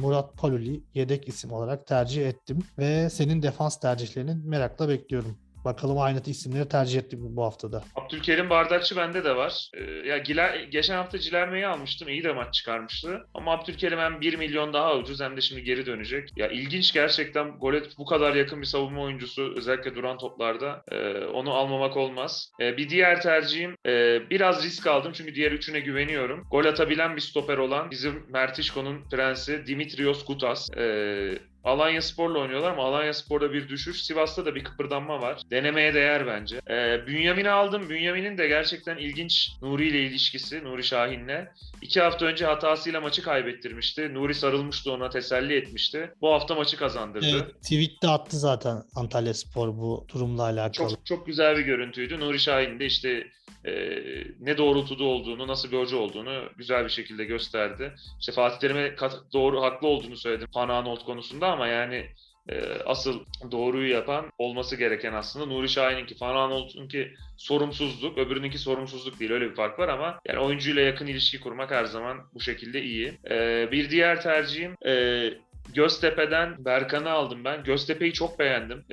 Murat 0.02 0.38
Paluli 0.38 0.84
yedek 0.94 1.28
isim 1.28 1.52
olarak 1.52 1.88
tercih 1.88 2.28
ettim. 2.28 2.60
Ve 2.78 3.10
senin 3.10 3.42
defans 3.42 3.80
tercihlerini 3.80 4.36
merakla 4.36 4.90
bekliyorum. 4.90 5.38
Bakalım 5.66 6.00
aynı 6.00 6.22
isimleri 6.26 6.70
tercih 6.70 7.00
ettik 7.00 7.20
bu 7.22 7.44
haftada. 7.44 7.84
Abdülkerim 7.96 8.50
Bardakçı 8.50 8.98
bende 8.98 9.24
de 9.24 9.36
var. 9.36 9.70
Ee, 9.74 10.08
ya 10.08 10.18
Giler, 10.18 10.60
geçen 10.60 10.96
hafta 10.96 11.20
Cilerme'yi 11.20 11.68
almıştım. 11.68 12.10
İyi 12.10 12.24
de 12.24 12.34
maç 12.34 12.54
çıkarmıştı. 12.54 13.28
Ama 13.34 13.52
Abdülkerim 13.52 14.00
hem 14.00 14.22
1 14.22 14.38
milyon 14.38 14.74
daha 14.74 14.96
ucuz 14.98 15.22
hem 15.22 15.38
de 15.38 15.42
şimdi 15.42 15.64
geri 15.64 15.86
dönecek. 15.86 16.30
Ya 16.36 16.48
ilginç 16.48 16.94
gerçekten 16.94 17.52
gole 17.52 17.84
bu 17.98 18.06
kadar 18.06 18.36
yakın 18.36 18.62
bir 18.62 18.66
savunma 18.66 19.02
oyuncusu 19.02 19.54
özellikle 19.58 19.96
duran 19.96 20.18
toplarda 20.18 20.84
e, 20.92 21.26
onu 21.26 21.54
almamak 21.54 21.98
olmaz. 21.98 22.52
E, 22.62 22.78
bir 22.78 22.90
diğer 22.90 23.22
tercihim 23.22 23.76
e, 23.86 24.20
biraz 24.30 24.66
risk 24.66 24.88
aldım 24.88 25.12
çünkü 25.16 25.36
diğer 25.36 25.52
üçüne 25.52 25.80
güveniyorum. 25.80 26.48
Gol 26.52 26.66
atabilen 26.66 27.16
bir 27.16 27.22
stoper 27.22 27.58
olan 27.58 27.92
bizim 27.92 28.24
Mertişko'nun 28.30 29.10
prensi 29.12 29.68
Dimitrios 29.68 30.26
Kutas. 30.26 30.70
E, 30.78 31.51
Alanya 31.64 32.02
Spor'la 32.02 32.40
oynuyorlar 32.40 32.72
ama 32.72 32.84
Alanya 32.84 33.14
Spor'da 33.14 33.54
bir 33.54 33.70
düşüş. 33.70 34.04
Sivas'ta 34.04 34.46
da 34.46 34.56
bir 34.56 34.64
kıpırdanma 34.64 35.22
var. 35.22 35.42
Denemeye 35.52 35.94
değer 35.94 36.28
bence. 36.28 36.62
Ee, 36.70 37.08
Bünyamin'i 37.08 37.50
aldım. 37.50 37.90
Bünyamin'in 37.90 38.38
de 38.38 38.48
gerçekten 38.48 38.98
ilginç 38.98 39.50
Nuri 39.62 39.88
ile 39.88 40.04
ilişkisi. 40.06 40.64
Nuri 40.64 40.84
Şahin'le. 40.84 41.48
İki 41.82 42.02
hafta 42.02 42.26
önce 42.26 42.46
hatasıyla 42.46 43.02
maçı 43.02 43.24
kaybettirmişti. 43.24 44.14
Nuri 44.14 44.34
sarılmıştı 44.36 44.92
ona 44.92 45.10
teselli 45.10 45.56
etmişti. 45.56 46.12
Bu 46.22 46.34
hafta 46.34 46.56
maçı 46.56 46.78
kazandırdı. 46.78 47.26
Evet, 47.32 47.62
tweet'te 47.64 48.08
attı 48.08 48.38
zaten 48.40 48.84
Antalya 48.96 49.34
Spor 49.34 49.68
bu 49.68 50.06
durumla 50.14 50.44
alakalı. 50.44 50.90
Çok 50.90 51.06
çok 51.06 51.28
güzel 51.28 51.58
bir 51.58 51.62
görüntüydü. 51.62 52.20
Nuri 52.20 52.40
Şahin 52.40 52.80
de 52.80 52.86
işte 52.86 53.28
e, 53.66 53.74
ne 54.40 54.58
doğrultuda 54.58 55.04
olduğunu, 55.04 55.48
nasıl 55.48 55.72
bir 55.72 55.78
hoca 55.78 55.98
olduğunu 55.98 56.44
güzel 56.58 56.84
bir 56.84 56.90
şekilde 56.90 57.26
gösterdi. 57.26 57.94
İşte 58.20 58.32
Fatih 58.32 58.60
Terim'e 58.60 58.96
doğru 59.34 59.62
haklı 59.62 59.88
olduğunu 59.88 60.18
söyledim 60.18 60.48
Fananolt 60.54 61.06
konusunda 61.06 61.48
ama 61.48 61.68
yani 61.68 62.06
e, 62.50 62.62
asıl 62.86 63.20
doğruyu 63.52 63.92
yapan 63.92 64.26
olması 64.38 64.76
gereken 64.76 65.14
aslında 65.14 65.46
Nuri 65.46 65.70
Şahin'inki, 65.70 66.18
Fananolt'unki 66.18 67.14
sorumsuzluk, 67.38 68.18
öbürününki 68.18 68.58
sorumsuzluk 68.58 69.20
değil. 69.20 69.32
Öyle 69.32 69.50
bir 69.50 69.56
fark 69.56 69.80
var 69.80 69.90
ama 69.90 70.20
yani 70.26 70.40
oyuncuyla 70.40 70.82
yakın 70.82 71.08
ilişki 71.08 71.40
kurmak 71.40 71.72
her 71.72 71.86
zaman 71.86 72.18
bu 72.34 72.40
şekilde 72.40 72.82
iyi. 72.82 73.20
E, 73.30 73.68
bir 73.72 73.90
diğer 73.90 74.22
tercihim 74.22 74.76
e, 74.86 75.24
Göztepe'den 75.74 76.66
Berkan'ı 76.66 77.12
aldım 77.12 77.44
ben. 77.44 77.64
Göztepe'yi 77.64 78.14
çok 78.14 78.40
beğendim 78.40 78.84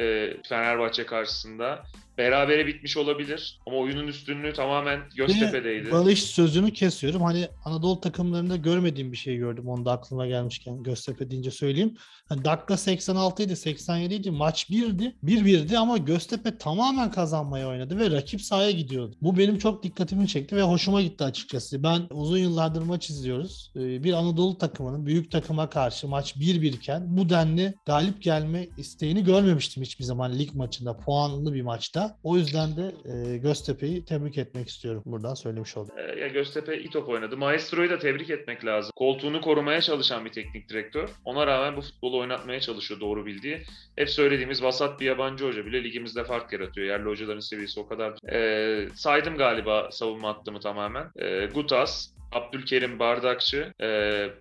Fenerbahçe 0.49 1.07
karşısında. 1.07 1.85
Berabere 2.19 2.67
bitmiş 2.67 2.97
olabilir 2.97 3.59
ama 3.67 3.77
oyunun 3.77 4.07
üstünlüğü 4.07 4.53
tamamen 4.53 5.01
Göztepe'deydi. 5.17 5.93
Barış 5.93 6.23
sözünü 6.23 6.73
kesiyorum. 6.73 7.23
Hani 7.23 7.49
Anadolu 7.65 8.01
takımlarında 8.01 8.57
görmediğim 8.57 9.13
bir 9.13 9.17
şey 9.17 9.37
gördüm. 9.37 9.69
Onu 9.69 9.85
da 9.85 9.93
aklıma 9.93 10.27
gelmişken 10.27 10.83
Göztepe 10.83 11.31
deyince 11.31 11.51
söyleyeyim. 11.51 11.97
Hani 12.29 12.45
dakika 12.45 12.77
86 12.77 13.43
idi, 13.43 13.57
87 13.57 14.15
idi. 14.15 14.31
Maç 14.31 14.71
1'di. 14.71 15.17
1-1'di 15.25 15.79
ama 15.79 15.99
Göztepe 15.99 16.59
tamamen 16.59 17.11
kazanmaya 17.11 17.69
oynadı 17.69 17.99
ve 17.99 18.11
rakip 18.11 18.43
sahaya 18.43 18.71
gidiyordu. 18.71 19.17
Bu 19.23 19.39
benim 19.39 19.59
çok 19.59 19.83
dikkatimi 19.83 20.29
çekti 20.29 20.57
ve 20.57 20.63
hoşuma 20.63 21.03
gitti 21.03 21.25
açıkçası. 21.25 21.83
Ben 21.83 22.03
uzun 22.11 22.39
yıllardır 22.39 22.83
maç 22.83 23.11
izliyoruz. 23.11 23.73
Ee, 23.77 24.05
Bir 24.05 24.13
Anadolu 24.13 24.59
takımının 24.59 25.07
büyük 25.07 25.31
takıma 25.31 25.71
karşı 25.71 26.09
maç 26.09 26.37
1-1 26.37 26.67
iken 26.67 27.17
bu 27.17 27.29
denli 27.29 27.75
galip 27.87 28.23
gelme 28.23 28.69
isteğini 28.77 29.25
görmemiştim 29.25 29.83
hiçbir 29.83 30.05
zaman 30.05 30.39
lig 30.39 30.55
maçında. 30.55 30.97
Puanlı 30.97 31.55
bir 31.55 31.63
maçta. 31.63 32.08
O 32.23 32.37
yüzden 32.37 32.77
de 32.77 32.93
e, 33.05 33.37
Göztepe'yi 33.37 34.05
tebrik 34.05 34.39
etmek 34.39 34.69
istiyorum. 34.69 35.03
Buradan 35.07 35.35
söylemiş 35.35 35.77
oldum. 35.77 35.95
Ya 36.21 36.29
Göztepe 36.29 36.79
iyi 36.79 36.91
top 36.91 37.09
oynadı. 37.09 37.37
Maestro'yu 37.37 37.91
da 37.91 37.99
tebrik 37.99 38.31
etmek 38.31 38.65
lazım. 38.65 38.93
Koltuğunu 38.97 39.41
korumaya 39.41 39.81
çalışan 39.81 40.25
bir 40.25 40.33
teknik 40.33 40.69
direktör. 40.69 41.09
Ona 41.25 41.47
rağmen 41.47 41.77
bu 41.77 41.81
futbolu 41.81 42.19
oynatmaya 42.19 42.61
çalışıyor 42.61 43.01
doğru 43.01 43.27
bildiği. 43.27 43.63
Hep 43.97 44.11
söylediğimiz 44.11 44.63
vasat 44.63 45.01
bir 45.01 45.07
yabancı 45.07 45.47
hoca 45.47 45.67
bile 45.67 45.85
ligimizde 45.85 46.25
fark 46.25 46.53
yaratıyor. 46.53 46.87
Yerli 46.87 47.09
hocaların 47.09 47.41
seviyesi 47.41 47.81
o 47.81 47.87
kadar. 47.89 48.33
Ee, 48.33 48.89
saydım 48.95 49.37
galiba 49.37 49.89
savunma 49.93 50.29
hattımı 50.29 50.61
tamamen. 50.61 51.11
Ee, 51.17 51.47
Gutas, 51.55 52.18
Abdülkerim 52.33 52.99
Bardakçı, 52.99 53.73
e, 53.81 53.87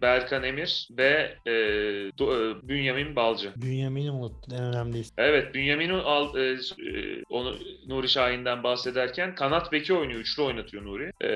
Berkan 0.02 0.44
Emir 0.44 0.88
ve 0.98 1.36
e, 1.46 1.52
Do- 2.20 2.62
e, 2.64 2.68
Bünyamin 2.68 3.16
Balcı. 3.16 3.52
Bünyamin'i 3.56 4.12
unuttun 4.12 4.56
en 4.56 4.64
önemli 4.64 5.00
isim. 5.00 5.14
Evet, 5.18 5.54
Bünyamin'i 5.56 5.94
al, 5.94 6.36
e, 6.38 6.42
e, 6.42 7.24
onu 7.30 7.56
Nuri 7.88 8.10
Şahin'den 8.10 8.64
bahsederken 8.64 9.36
kanat 9.36 9.72
beki 9.72 9.94
oynuyor, 9.94 10.20
üçlü 10.20 10.44
oynatıyor 10.44 10.86
Nuri. 10.86 11.12
E, 11.22 11.28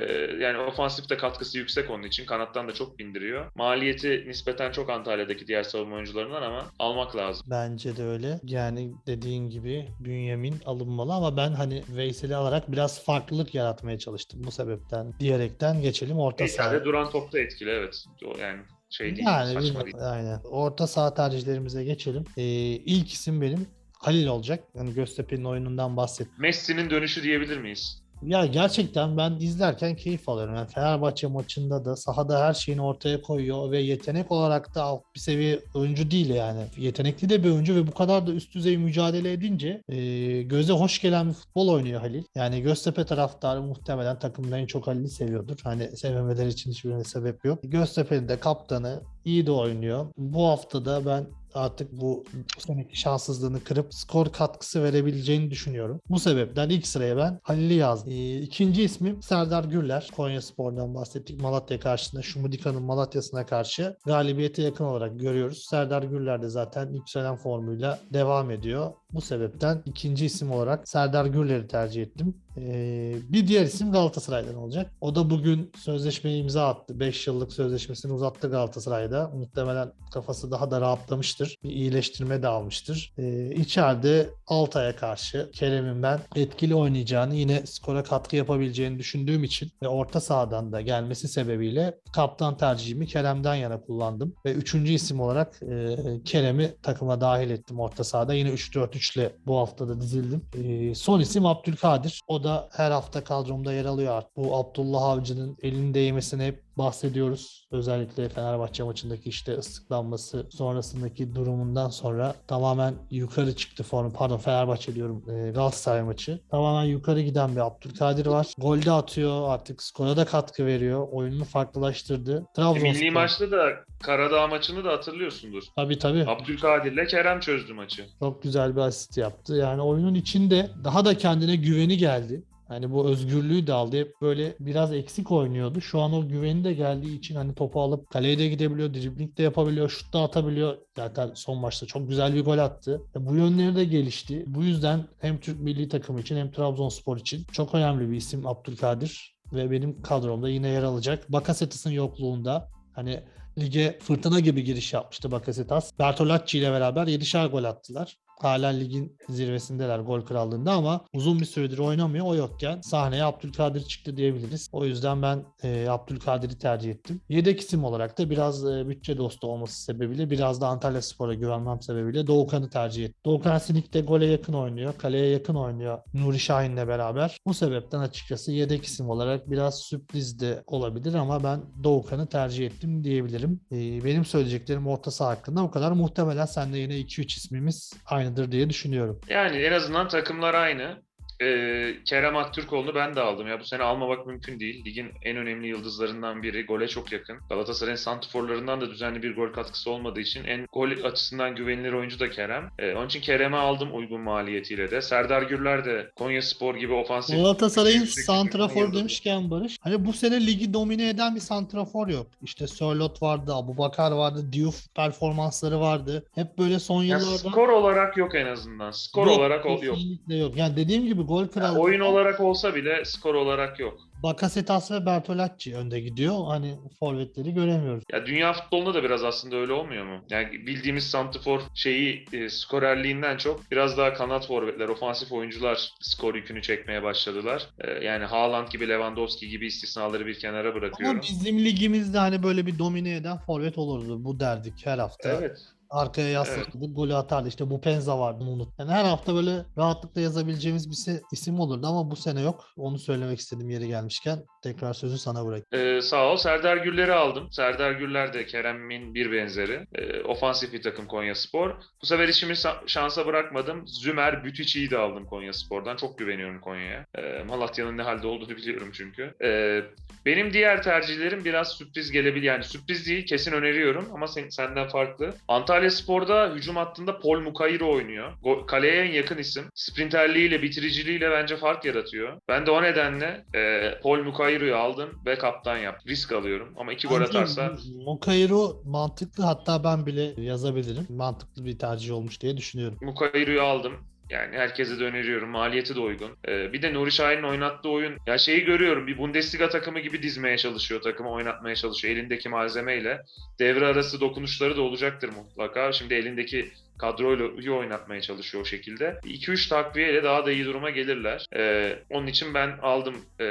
yani 0.43 0.57
ofansifte 0.57 1.17
katkısı 1.17 1.57
yüksek 1.57 1.89
onun 1.89 2.03
için. 2.03 2.25
Kanattan 2.25 2.67
da 2.67 2.73
çok 2.73 2.99
bindiriyor. 2.99 3.51
Maliyeti 3.55 4.23
nispeten 4.27 4.71
çok 4.71 4.89
Antalya'daki 4.89 5.47
diğer 5.47 5.63
savunma 5.63 5.95
oyuncularından 5.95 6.41
ama 6.41 6.65
almak 6.79 7.15
lazım. 7.15 7.45
Bence 7.49 7.97
de 7.97 8.03
öyle. 8.03 8.39
Yani 8.43 8.91
dediğin 9.07 9.49
gibi 9.49 9.87
Bünyamin 9.99 10.55
alınmalı 10.65 11.13
ama 11.13 11.37
ben 11.37 11.51
hani 11.51 11.83
Veysel'i 11.89 12.35
alarak 12.35 12.71
biraz 12.71 13.03
farklılık 13.05 13.55
yaratmaya 13.55 13.99
çalıştım 13.99 14.41
bu 14.45 14.51
sebepten 14.51 15.13
diyerekten 15.19 15.81
geçelim 15.81 16.19
orta 16.19 16.40
Neyse, 16.41 16.57
saha. 16.57 16.85
duran 16.85 17.09
topta 17.09 17.39
etkili 17.39 17.69
evet. 17.69 18.05
Yani 18.39 18.61
şey 18.89 19.15
değil, 19.15 19.27
Yani 19.27 19.53
saçma 19.53 19.85
değil. 19.85 19.95
aynen. 19.99 20.39
Orta 20.43 20.87
saha 20.87 21.13
tercihlerimize 21.13 21.83
geçelim. 21.83 22.23
Ee, 22.37 22.43
ilk 22.75 23.13
isim 23.13 23.41
benim 23.41 23.67
Halil 24.01 24.27
olacak. 24.27 24.63
Yani 24.75 24.93
Göztepe'nin 24.93 25.45
oyunundan 25.45 25.97
bahsettim. 25.97 26.33
Messi'nin 26.37 26.89
dönüşü 26.89 27.23
diyebilir 27.23 27.57
miyiz? 27.57 28.00
Ya 28.23 28.45
gerçekten 28.45 29.17
ben 29.17 29.37
izlerken 29.39 29.95
keyif 29.95 30.29
alıyorum. 30.29 30.55
Yani 30.55 30.67
Fenerbahçe 30.67 31.27
maçında 31.27 31.85
da 31.85 31.95
sahada 31.95 32.45
her 32.45 32.53
şeyini 32.53 32.81
ortaya 32.81 33.21
koyuyor 33.21 33.71
ve 33.71 33.79
yetenek 33.79 34.31
olarak 34.31 34.75
da 34.75 34.83
alt 34.83 35.01
bir 35.15 35.19
seviye 35.19 35.59
oyuncu 35.73 36.11
değil 36.11 36.29
yani. 36.29 36.61
Yetenekli 36.77 37.29
de 37.29 37.43
bir 37.43 37.49
oyuncu 37.49 37.75
ve 37.75 37.87
bu 37.87 37.91
kadar 37.91 38.27
da 38.27 38.31
üst 38.31 38.55
düzey 38.55 38.77
mücadele 38.77 39.33
edince 39.33 39.81
e, 39.89 40.41
göze 40.41 40.73
hoş 40.73 41.01
gelen 41.01 41.29
bir 41.29 41.33
futbol 41.33 41.67
oynuyor 41.67 42.01
Halil. 42.01 42.23
Yani 42.35 42.61
Göztepe 42.61 43.05
taraftarı 43.05 43.61
muhtemelen 43.61 44.19
takımda 44.19 44.57
en 44.57 44.65
çok 44.65 44.87
Halil'i 44.87 45.09
seviyordur. 45.09 45.59
Hani 45.63 45.97
sevmemeleri 45.97 46.49
için 46.49 46.71
hiçbir 46.71 47.03
sebep 47.03 47.45
yok. 47.45 47.59
Göztepe'nin 47.63 48.27
de 48.27 48.39
kaptanı 48.39 49.01
iyi 49.25 49.45
de 49.45 49.51
oynuyor. 49.51 50.07
Bu 50.17 50.47
hafta 50.47 50.85
da 50.85 51.05
ben 51.05 51.25
artık 51.55 51.91
bu, 51.91 52.23
seneki 52.57 52.99
şanssızlığını 52.99 53.63
kırıp 53.63 53.93
skor 53.93 54.31
katkısı 54.31 54.83
verebileceğini 54.83 55.51
düşünüyorum. 55.51 56.01
Bu 56.09 56.19
sebepten 56.19 56.69
ilk 56.69 56.87
sıraya 56.87 57.17
ben 57.17 57.39
Halil'i 57.43 57.73
yazdım. 57.73 58.13
Ee, 58.13 58.37
ikinci 58.37 58.83
ismim 58.83 59.21
Serdar 59.21 59.63
Gürler. 59.63 60.09
Konya 60.15 60.41
Spor'dan 60.41 60.95
bahsettik. 60.95 61.41
Malatya 61.41 61.79
karşısında 61.79 62.21
Şumudika'nın 62.21 62.83
Malatya'sına 62.83 63.45
karşı 63.45 63.97
galibiyete 64.05 64.61
yakın 64.61 64.85
olarak 64.85 65.19
görüyoruz. 65.19 65.65
Serdar 65.69 66.03
Gürler 66.03 66.41
de 66.41 66.49
zaten 66.49 66.93
yükselen 66.93 67.35
formuyla 67.35 67.99
devam 68.13 68.51
ediyor. 68.51 68.93
Bu 69.13 69.21
sebepten 69.21 69.83
ikinci 69.85 70.25
isim 70.25 70.51
olarak 70.51 70.89
Serdar 70.89 71.25
Gürler'i 71.25 71.67
tercih 71.67 72.01
ettim. 72.01 72.35
Ee, 72.57 73.15
bir 73.29 73.47
diğer 73.47 73.63
isim 73.63 73.91
Galatasaray'dan 73.91 74.55
olacak. 74.55 74.91
O 75.01 75.15
da 75.15 75.29
bugün 75.29 75.71
sözleşmeye 75.77 76.37
imza 76.37 76.67
attı. 76.67 76.99
5 76.99 77.27
yıllık 77.27 77.53
sözleşmesini 77.53 78.13
uzattı 78.13 78.49
Galatasaray'da. 78.49 79.31
Muhtemelen 79.35 79.91
kafası 80.13 80.51
daha 80.51 80.71
da 80.71 80.81
rahatlamıştır. 80.81 81.55
Bir 81.63 81.69
iyileştirme 81.69 82.41
de 82.41 82.47
almıştır. 82.47 83.13
Ee, 83.17 83.55
içeride 83.55 84.29
Altay'a 84.47 84.95
karşı 84.95 85.49
Kerem'in 85.53 86.03
ben 86.03 86.19
etkili 86.35 86.75
oynayacağını 86.75 87.35
yine 87.35 87.65
skora 87.65 88.03
katkı 88.03 88.35
yapabileceğini 88.35 88.99
düşündüğüm 88.99 89.43
için 89.43 89.71
ve 89.83 89.87
orta 89.87 90.21
sahadan 90.21 90.71
da 90.71 90.81
gelmesi 90.81 91.27
sebebiyle 91.27 91.99
kaptan 92.13 92.57
tercihimi 92.57 93.07
Kerem'den 93.07 93.55
yana 93.55 93.81
kullandım. 93.81 94.35
Ve 94.45 94.53
üçüncü 94.53 94.93
isim 94.93 95.19
olarak 95.19 95.59
e, 95.63 95.97
Kerem'i 96.25 96.75
takıma 96.83 97.21
dahil 97.21 97.49
ettim 97.49 97.79
orta 97.79 98.03
sahada. 98.03 98.33
Yine 98.33 98.49
3-4-3 98.49 99.00
ile 99.09 99.35
bu 99.45 99.57
haftada 99.57 100.01
dizildim. 100.01 100.41
E, 100.53 100.95
son 100.95 101.19
isim 101.19 101.45
Abdülkadir. 101.45 102.21
O 102.27 102.43
da 102.43 102.69
her 102.71 102.91
hafta 102.91 103.23
kadromda 103.23 103.73
yer 103.73 103.85
alıyor 103.85 104.13
artık. 104.13 104.37
Bu 104.37 104.55
Abdullah 104.55 105.03
Avcı'nın 105.03 105.57
elinin 105.61 105.93
değmesine 105.93 106.45
hep 106.45 106.63
bahsediyoruz. 106.81 107.67
Özellikle 107.71 108.29
Fenerbahçe 108.29 108.83
maçındaki 108.83 109.29
işte 109.29 109.53
ıslıklanması 109.57 110.47
sonrasındaki 110.49 111.35
durumundan 111.35 111.89
sonra 111.89 112.35
tamamen 112.47 112.93
yukarı 113.11 113.55
çıktı 113.55 113.83
form. 113.83 114.11
Pardon 114.13 114.37
Fenerbahçe 114.37 114.95
diyorum 114.95 115.23
e, 115.29 115.51
Galatasaray 115.51 116.03
maçı. 116.03 116.39
Tamamen 116.51 116.83
yukarı 116.83 117.21
giden 117.21 117.55
bir 117.55 117.61
Abdülkadir 117.61 118.25
var. 118.25 118.47
Golde 118.57 118.91
atıyor 118.91 119.49
artık 119.49 119.83
skora 119.83 120.17
da 120.17 120.25
katkı 120.25 120.65
veriyor. 120.65 121.07
Oyununu 121.11 121.45
farklılaştırdı. 121.45 122.37
E, 122.37 122.53
Trabzonspor. 122.55 122.89
milli 122.89 123.11
maçta 123.11 123.51
da 123.51 123.69
Karadağ 124.03 124.47
maçını 124.47 124.83
da 124.83 124.91
hatırlıyorsundur. 124.91 125.63
Tabii 125.75 125.99
tabii. 125.99 126.25
Abdülkadir'le 126.27 127.07
Kerem 127.07 127.39
çözdü 127.39 127.73
maçı. 127.73 128.05
Çok 128.19 128.43
güzel 128.43 128.75
bir 128.75 128.81
asist 128.81 129.17
yaptı. 129.17 129.55
Yani 129.55 129.81
oyunun 129.81 130.13
içinde 130.15 130.69
daha 130.83 131.05
da 131.05 131.17
kendine 131.17 131.55
güveni 131.55 131.97
geldi. 131.97 132.43
Hani 132.71 132.91
bu 132.91 133.09
özgürlüğü 133.09 133.67
de 133.67 133.73
aldı. 133.73 133.99
Hep 133.99 134.13
böyle 134.21 134.55
biraz 134.59 134.93
eksik 134.93 135.31
oynuyordu. 135.31 135.81
Şu 135.81 136.01
an 136.01 136.13
o 136.13 136.27
güveni 136.27 136.63
de 136.63 136.73
geldiği 136.73 137.17
için 137.17 137.35
hani 137.35 137.55
topu 137.55 137.81
alıp 137.81 138.09
kaleye 138.09 138.39
de 138.39 138.47
gidebiliyor, 138.47 138.93
dribling 138.93 139.37
de 139.37 139.43
yapabiliyor, 139.43 139.89
şut 139.89 140.13
da 140.13 140.21
atabiliyor. 140.21 140.77
Zaten 140.95 141.31
son 141.35 141.57
maçta 141.57 141.85
çok 141.85 142.09
güzel 142.09 142.35
bir 142.35 142.45
gol 142.45 142.57
attı. 142.57 143.01
E, 143.15 143.25
Bu 143.25 143.35
yönleri 143.35 143.75
de 143.75 143.85
gelişti. 143.85 144.43
Bu 144.47 144.63
yüzden 144.63 145.05
hem 145.19 145.39
Türk 145.39 145.59
milli 145.59 145.89
takımı 145.89 146.19
için 146.21 146.37
hem 146.37 146.51
Trabzonspor 146.51 147.17
için 147.17 147.45
çok 147.51 147.75
önemli 147.75 148.11
bir 148.11 148.15
isim 148.15 148.47
Abdülkadir. 148.47 149.35
Ve 149.53 149.71
benim 149.71 150.01
kadromda 150.01 150.49
yine 150.49 150.67
yer 150.67 150.83
alacak. 150.83 151.31
Bakasetas'ın 151.31 151.91
yokluğunda 151.91 152.69
hani 152.93 153.23
lige 153.57 153.99
fırtına 154.01 154.39
gibi 154.39 154.63
giriş 154.63 154.93
yapmıştı 154.93 155.31
Bakasetas. 155.31 155.99
Bertolacci 155.99 156.57
ile 156.59 156.71
beraber 156.71 157.07
7'şer 157.07 157.47
gol 157.47 157.63
attılar. 157.63 158.17
Hala 158.43 158.67
ligin 158.67 159.17
zirvesindeler 159.29 159.99
gol 159.99 160.21
krallığında 160.21 160.71
ama 160.71 161.05
uzun 161.13 161.39
bir 161.39 161.45
süredir 161.45 161.77
oynamıyor. 161.77 162.25
O 162.25 162.35
yokken 162.35 162.81
sahneye 162.81 163.23
Abdülkadir 163.23 163.81
çıktı 163.83 164.17
diyebiliriz. 164.17 164.69
O 164.71 164.85
yüzden 164.85 165.21
ben 165.21 165.45
e, 165.63 165.87
Abdülkadir'i 165.89 166.57
tercih 166.57 166.91
ettim. 166.91 167.21
Yedek 167.29 167.59
isim 167.59 167.83
olarak 167.83 168.17
da 168.17 168.29
biraz 168.29 168.65
e, 168.65 168.89
bütçe 168.89 169.17
dostu 169.17 169.47
olması 169.47 169.83
sebebiyle 169.83 170.29
biraz 170.29 170.61
da 170.61 170.67
Antalya 170.67 171.01
Spor'a 171.01 171.33
güvenmem 171.33 171.81
sebebiyle 171.81 172.27
Doğukan'ı 172.27 172.69
tercih 172.69 173.05
ettim. 173.05 173.21
Doğukan 173.25 173.57
Sinik 173.57 173.93
de 173.93 174.01
gole 174.01 174.25
yakın 174.25 174.53
oynuyor. 174.53 174.93
Kaleye 174.97 175.29
yakın 175.29 175.55
oynuyor 175.55 175.99
Nuri 176.13 176.39
Şahin'le 176.39 176.87
beraber. 176.87 177.37
Bu 177.47 177.53
sebepten 177.53 177.99
açıkçası 177.99 178.51
yedek 178.51 178.85
isim 178.85 179.09
olarak 179.09 179.51
biraz 179.51 179.79
sürpriz 179.79 180.39
de 180.39 180.63
olabilir 180.67 181.13
ama 181.13 181.43
ben 181.43 181.61
Doğukan'ı 181.83 182.27
tercih 182.27 182.65
ettim 182.65 183.03
diyebilirim. 183.03 183.61
E, 183.71 184.03
benim 184.03 184.25
söyleyeceklerim 184.25 184.87
orta 184.87 185.11
saha 185.11 185.29
hakkında 185.29 185.63
bu 185.63 185.71
kadar. 185.71 185.91
Muhtemelen 185.91 186.45
sen 186.45 186.73
de 186.73 186.77
yine 186.77 186.93
2-3 186.93 187.37
ismimiz 187.37 187.93
aynıdır 188.31 188.51
diye 188.51 188.69
düşünüyorum. 188.69 189.21
Yani 189.29 189.57
en 189.57 189.71
azından 189.71 190.07
takımlar 190.07 190.53
aynı. 190.53 191.03
Ee, 191.41 191.95
Kerem 192.05 192.37
Aktürkoğlu'nu 192.37 192.95
ben 192.95 193.15
de 193.15 193.21
aldım. 193.21 193.47
Ya 193.47 193.59
bu 193.59 193.65
sene 193.65 193.83
almamak 193.83 194.27
mümkün 194.27 194.59
değil. 194.59 194.85
Ligin 194.85 195.07
en 195.23 195.37
önemli 195.37 195.67
yıldızlarından 195.67 196.43
biri. 196.43 196.65
Gole 196.65 196.87
çok 196.87 197.11
yakın. 197.11 197.37
Galatasaray'ın 197.49 197.95
santrforlarından 197.95 198.81
da 198.81 198.89
düzenli 198.89 199.23
bir 199.23 199.35
gol 199.35 199.53
katkısı 199.53 199.91
olmadığı 199.91 200.19
için 200.19 200.43
en 200.43 200.67
gol 200.73 200.91
açısından 201.03 201.55
güvenilir 201.55 201.93
oyuncu 201.93 202.19
da 202.19 202.29
Kerem. 202.29 202.69
Ee, 202.79 202.93
onun 202.95 203.07
için 203.07 203.21
Kerem'i 203.21 203.55
aldım 203.57 203.89
uygun 203.93 204.21
maliyetiyle 204.21 204.91
de. 204.91 205.01
Serdar 205.01 205.41
Gürler 205.41 205.85
de 205.85 206.11
Konya 206.15 206.41
Spor 206.41 206.75
gibi 206.75 206.93
ofansif 206.93 207.35
Galatasaray'ın 207.35 208.05
santrafor 208.05 208.93
demişken 208.93 209.51
Barış. 209.51 209.77
Hani 209.81 210.05
bu 210.05 210.13
sene 210.13 210.47
ligi 210.47 210.73
domine 210.73 211.09
eden 211.09 211.35
bir 211.35 211.39
santrafor 211.39 212.07
yok. 212.07 212.27
İşte 212.43 212.67
Sörlot 212.67 213.21
vardı, 213.21 213.53
Abubakar 213.55 214.11
vardı, 214.11 214.45
Diouf 214.53 214.95
performansları 214.95 215.79
vardı. 215.79 216.25
Hep 216.35 216.57
böyle 216.57 216.79
son 216.79 217.03
yıllarda 217.03 217.37
skor 217.37 217.69
olarak 217.69 218.17
yok 218.17 218.35
en 218.35 218.45
azından. 218.45 218.91
Skor 218.91 219.27
Yok, 219.27 219.37
olarak 219.39 219.65
ol- 219.65 219.81
yok. 219.83 219.95
kesinlikle 219.95 220.35
yok. 220.35 220.57
Yani 220.57 220.75
dediğim 220.77 221.05
gibi 221.05 221.27
gol 221.31 221.47
kralı 221.47 221.79
oyun 221.79 221.99
olarak 221.99 222.39
olsa 222.39 222.75
bile 222.75 223.05
skor 223.05 223.35
olarak 223.35 223.79
yok. 223.79 223.99
Bakasetas 224.23 224.91
ve 224.91 225.05
Bertolacci 225.05 225.75
önde 225.75 225.99
gidiyor. 225.99 226.35
Hani 226.47 226.75
forvetleri 226.99 227.53
göremiyoruz. 227.53 228.03
Ya 228.13 228.25
dünya 228.25 228.53
futbolunda 228.53 228.93
da 228.93 229.03
biraz 229.03 229.23
aslında 229.23 229.55
öyle 229.55 229.73
olmuyor 229.73 230.05
mu? 230.05 230.25
Yani 230.29 230.51
bildiğimiz 230.51 231.03
santifor 231.03 231.61
şeyi 231.75 232.25
e, 232.33 232.49
skorerliğinden 232.49 233.37
çok 233.37 233.71
biraz 233.71 233.97
daha 233.97 234.13
kanat 234.13 234.47
forvetler, 234.47 234.89
ofansif 234.89 235.31
oyuncular 235.31 235.91
skor 236.01 236.35
yükünü 236.35 236.61
çekmeye 236.61 237.03
başladılar. 237.03 237.69
E, 237.79 238.05
yani 238.05 238.25
Haaland 238.25 238.67
gibi, 238.67 238.89
Lewandowski 238.89 239.49
gibi 239.49 239.67
istisnaları 239.67 240.25
bir 240.25 240.39
kenara 240.39 240.75
bırakıyorum. 240.75 241.15
Ama 241.15 241.21
bizim 241.29 241.65
ligimizde 241.65 242.17
hani 242.17 242.43
böyle 242.43 242.65
bir 242.65 242.79
domine 242.79 243.15
eden 243.15 243.37
forvet 243.37 243.77
olurdu. 243.77 244.23
Bu 244.23 244.39
derdik 244.39 244.85
her 244.85 244.97
hafta. 244.97 245.29
Evet. 245.29 245.57
Arkaya 245.91 246.29
yaslanırdık, 246.29 246.95
golü 246.95 247.15
atardı. 247.15 247.47
İşte 247.47 247.69
bu 247.69 247.81
Penza 247.81 248.19
vardı 248.19 248.43
unut. 248.43 248.69
Yani 248.79 248.91
her 248.91 249.03
hafta 249.05 249.35
böyle 249.35 249.65
rahatlıkla 249.77 250.21
yazabileceğimiz 250.21 250.89
bir 250.91 251.19
isim 251.31 251.59
olurdu 251.59 251.87
ama 251.87 252.11
bu 252.11 252.15
sene 252.15 252.41
yok. 252.41 252.65
Onu 252.77 252.99
söylemek 252.99 253.39
istedim 253.39 253.69
yeri 253.69 253.87
gelmişken. 253.87 254.39
Tekrar 254.63 254.93
sözü 254.93 255.17
sana 255.17 255.45
bırak. 255.45 255.63
Ee, 255.71 256.01
sağ 256.01 256.31
ol. 256.31 256.37
Serdar 256.37 256.77
Güller'i 256.77 257.13
aldım. 257.13 257.51
Serdar 257.51 257.91
Güller 257.91 258.33
de 258.33 258.45
Kerem'in 258.45 259.13
bir 259.15 259.31
benzeri. 259.31 259.87
Ee, 259.95 260.21
ofansif 260.23 260.73
bir 260.73 260.81
takım 260.81 261.07
Konya 261.07 261.35
Spor. 261.35 261.69
Bu 262.01 262.05
sefer 262.05 262.27
işimi 262.27 262.53
sa- 262.53 262.87
şansa 262.87 263.25
bırakmadım. 263.25 263.87
Zümer 263.87 264.43
Bütüçi'yi 264.43 264.89
de 264.91 264.97
aldım 264.97 265.25
Konya 265.25 265.53
Spor'dan. 265.53 265.95
Çok 265.95 266.17
güveniyorum 266.17 266.61
Konya'ya. 266.61 267.05
Ee, 267.17 267.43
Malatya'nın 267.43 267.97
ne 267.97 268.01
halde 268.01 268.27
olduğunu 268.27 268.49
biliyorum 268.57 268.89
çünkü. 268.93 269.33
Ee, 269.43 269.81
benim 270.25 270.53
diğer 270.53 270.83
tercihlerim 270.83 271.45
biraz 271.45 271.67
sürpriz 271.71 272.11
gelebilir. 272.11 272.43
Yani 272.43 272.63
sürpriz 272.63 273.07
değil 273.07 273.25
kesin 273.25 273.51
öneriyorum 273.51 274.07
ama 274.13 274.27
sen, 274.27 274.49
senden 274.49 274.89
farklı. 274.89 275.33
Antalya 275.47 275.80
Spor'da 275.89 276.53
hücum 276.55 276.75
hattında 276.75 277.19
Paul 277.19 277.39
Mukayro 277.39 277.93
oynuyor. 277.93 278.31
Kaleye 278.67 279.03
en 279.03 279.11
yakın 279.11 279.37
isim. 279.37 279.63
Sprinterliğiyle, 279.75 280.61
bitiriciliğiyle 280.61 281.31
bence 281.31 281.57
fark 281.57 281.85
yaratıyor. 281.85 282.37
Ben 282.47 282.65
de 282.65 282.71
o 282.71 282.81
nedenle 282.81 283.45
e, 283.55 283.91
Paul 284.03 284.23
Mukayro'yu 284.23 284.75
aldım 284.75 285.09
ve 285.25 285.37
kaptan 285.37 285.77
yaptım. 285.77 286.11
Risk 286.11 286.31
alıyorum 286.31 286.73
ama 286.77 286.93
iki 286.93 287.07
gol 287.07 287.21
atarsa 287.21 287.73
Mokairo 288.05 288.81
mantıklı 288.85 289.43
hatta 289.43 289.83
ben 289.83 290.05
bile 290.05 290.33
yazabilirim. 290.37 291.05
Mantıklı 291.09 291.65
bir 291.65 291.79
tercih 291.79 292.13
olmuş 292.13 292.41
diye 292.41 292.57
düşünüyorum. 292.57 292.97
Mukayro'yu 293.01 293.61
aldım. 293.61 293.93
Yani 294.31 294.57
herkese 294.57 294.99
de 294.99 295.03
öneriyorum. 295.03 295.49
Maliyeti 295.49 295.95
de 295.95 295.99
uygun. 295.99 296.37
Ee, 296.47 296.73
bir 296.73 296.81
de 296.81 296.93
Nuri 296.93 297.11
Şahin'in 297.11 297.43
oynattığı 297.43 297.89
oyun. 297.89 298.17
Ya 298.27 298.37
şeyi 298.37 298.65
görüyorum. 298.65 299.07
Bir 299.07 299.17
Bundesliga 299.17 299.69
takımı 299.69 299.99
gibi 299.99 300.23
dizmeye 300.23 300.57
çalışıyor. 300.57 301.01
Takımı 301.01 301.31
oynatmaya 301.31 301.75
çalışıyor. 301.75 302.15
Elindeki 302.15 302.49
malzemeyle. 302.49 303.21
Devre 303.59 303.85
arası 303.85 304.21
dokunuşları 304.21 304.77
da 304.77 304.81
olacaktır 304.81 305.29
mutlaka. 305.29 305.91
Şimdi 305.91 306.13
elindeki 306.13 306.71
kadroyla 306.97 307.47
iyi 307.59 307.71
oynatmaya 307.71 308.21
çalışıyor 308.21 308.63
o 308.63 308.65
şekilde. 308.65 309.19
2-3 309.23 309.69
takviyeyle 309.69 310.23
daha 310.23 310.45
da 310.45 310.51
iyi 310.51 310.65
duruma 310.65 310.89
gelirler. 310.89 311.45
Ee, 311.55 311.99
onun 312.09 312.27
için 312.27 312.53
ben 312.53 312.77
aldım 312.81 313.15
e, 313.39 313.45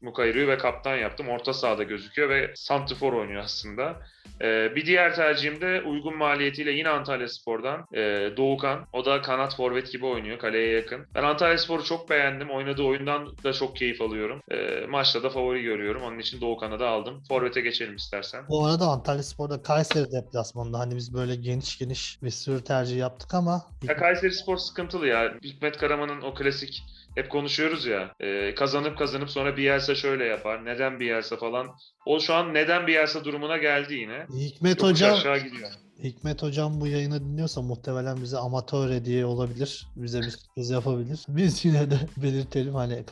Mukayro'yu 0.00 0.48
ve 0.48 0.58
kaptan 0.58 0.96
yaptım. 0.96 1.28
Orta 1.28 1.52
sahada 1.52 1.82
gözüküyor 1.82 2.28
ve 2.28 2.52
santrifor 2.54 3.12
oynuyor 3.12 3.42
aslında. 3.42 3.96
Ee, 4.42 4.72
bir 4.76 4.86
diğer 4.86 5.14
tercihim 5.14 5.60
de 5.60 5.82
uygun 5.82 6.16
maliyetiyle 6.16 6.70
yine 6.70 6.88
Antalya 6.88 7.28
Spor'dan 7.28 7.86
e, 7.94 8.30
Doğukan. 8.36 8.86
O 8.92 9.04
da 9.04 9.22
kanat 9.22 9.56
forvet 9.56 9.92
gibi 9.92 10.06
oynuyor. 10.06 10.38
Kaleye 10.38 10.72
yakın. 10.72 11.06
Ben 11.14 11.22
Antalya 11.22 11.58
Spor'u 11.58 11.84
çok 11.84 12.10
beğendim. 12.10 12.50
Oynadığı 12.50 12.82
oyundan 12.82 13.36
da 13.44 13.52
çok 13.52 13.76
keyif 13.76 14.00
alıyorum. 14.00 14.40
Ee, 14.50 14.86
maçta 14.88 15.22
da 15.22 15.30
favori 15.30 15.62
görüyorum. 15.62 16.02
Onun 16.02 16.18
için 16.18 16.40
Doğukan'ı 16.40 16.80
da 16.80 16.88
aldım. 16.88 17.22
Forvet'e 17.28 17.60
geçelim 17.60 17.96
istersen. 17.96 18.44
Bu 18.48 18.66
arada 18.66 18.84
Antalya 18.84 19.22
Spor'da 19.22 19.62
Kayseri 19.62 20.12
deplasmanında 20.12 20.78
hani 20.78 20.96
biz 20.96 21.14
böyle 21.14 21.34
geniş 21.34 21.78
geniş 21.78 22.18
bir 22.22 22.30
sürü 22.30 22.64
tercih 22.70 22.98
yaptık 22.98 23.34
ama 23.34 23.62
Ya 23.82 23.96
Kayseri 23.96 24.34
Spor 24.34 24.56
sıkıntılı 24.56 25.06
ya. 25.06 25.34
Hikmet 25.44 25.76
Karaman'ın 25.78 26.20
o 26.22 26.34
klasik 26.34 26.82
hep 27.14 27.30
konuşuyoruz 27.30 27.86
ya. 27.86 28.14
e, 28.20 28.54
kazanıp 28.54 28.98
kazanıp 28.98 29.30
sonra 29.30 29.56
Bielsa 29.56 29.94
şöyle 29.94 30.24
yapar. 30.24 30.64
Neden 30.64 31.00
Bielsa 31.00 31.36
falan. 31.36 31.66
O 32.06 32.20
şu 32.20 32.34
an 32.34 32.54
neden 32.54 32.86
Bielsa 32.86 33.24
durumuna 33.24 33.56
geldi 33.56 33.94
yine. 33.94 34.26
Hikmet 34.34 34.78
Yokuş 34.82 34.90
Hocam 34.90 35.14
aşağı 35.14 35.38
gidiyor. 35.38 35.70
Hikmet 36.02 36.42
Hocam 36.42 36.80
bu 36.80 36.86
yayını 36.86 37.20
dinliyorsa 37.20 37.62
muhtemelen 37.62 38.22
bize 38.22 38.38
amatör 38.38 38.90
hediye 38.90 39.26
olabilir. 39.26 39.86
Bize 39.96 40.20
bir 40.20 40.30
sürpriz 40.30 40.70
yapabilir. 40.70 41.20
Biz 41.28 41.64
yine 41.64 41.90
de 41.90 41.98
belirtelim 42.16 42.74
hani 42.74 43.04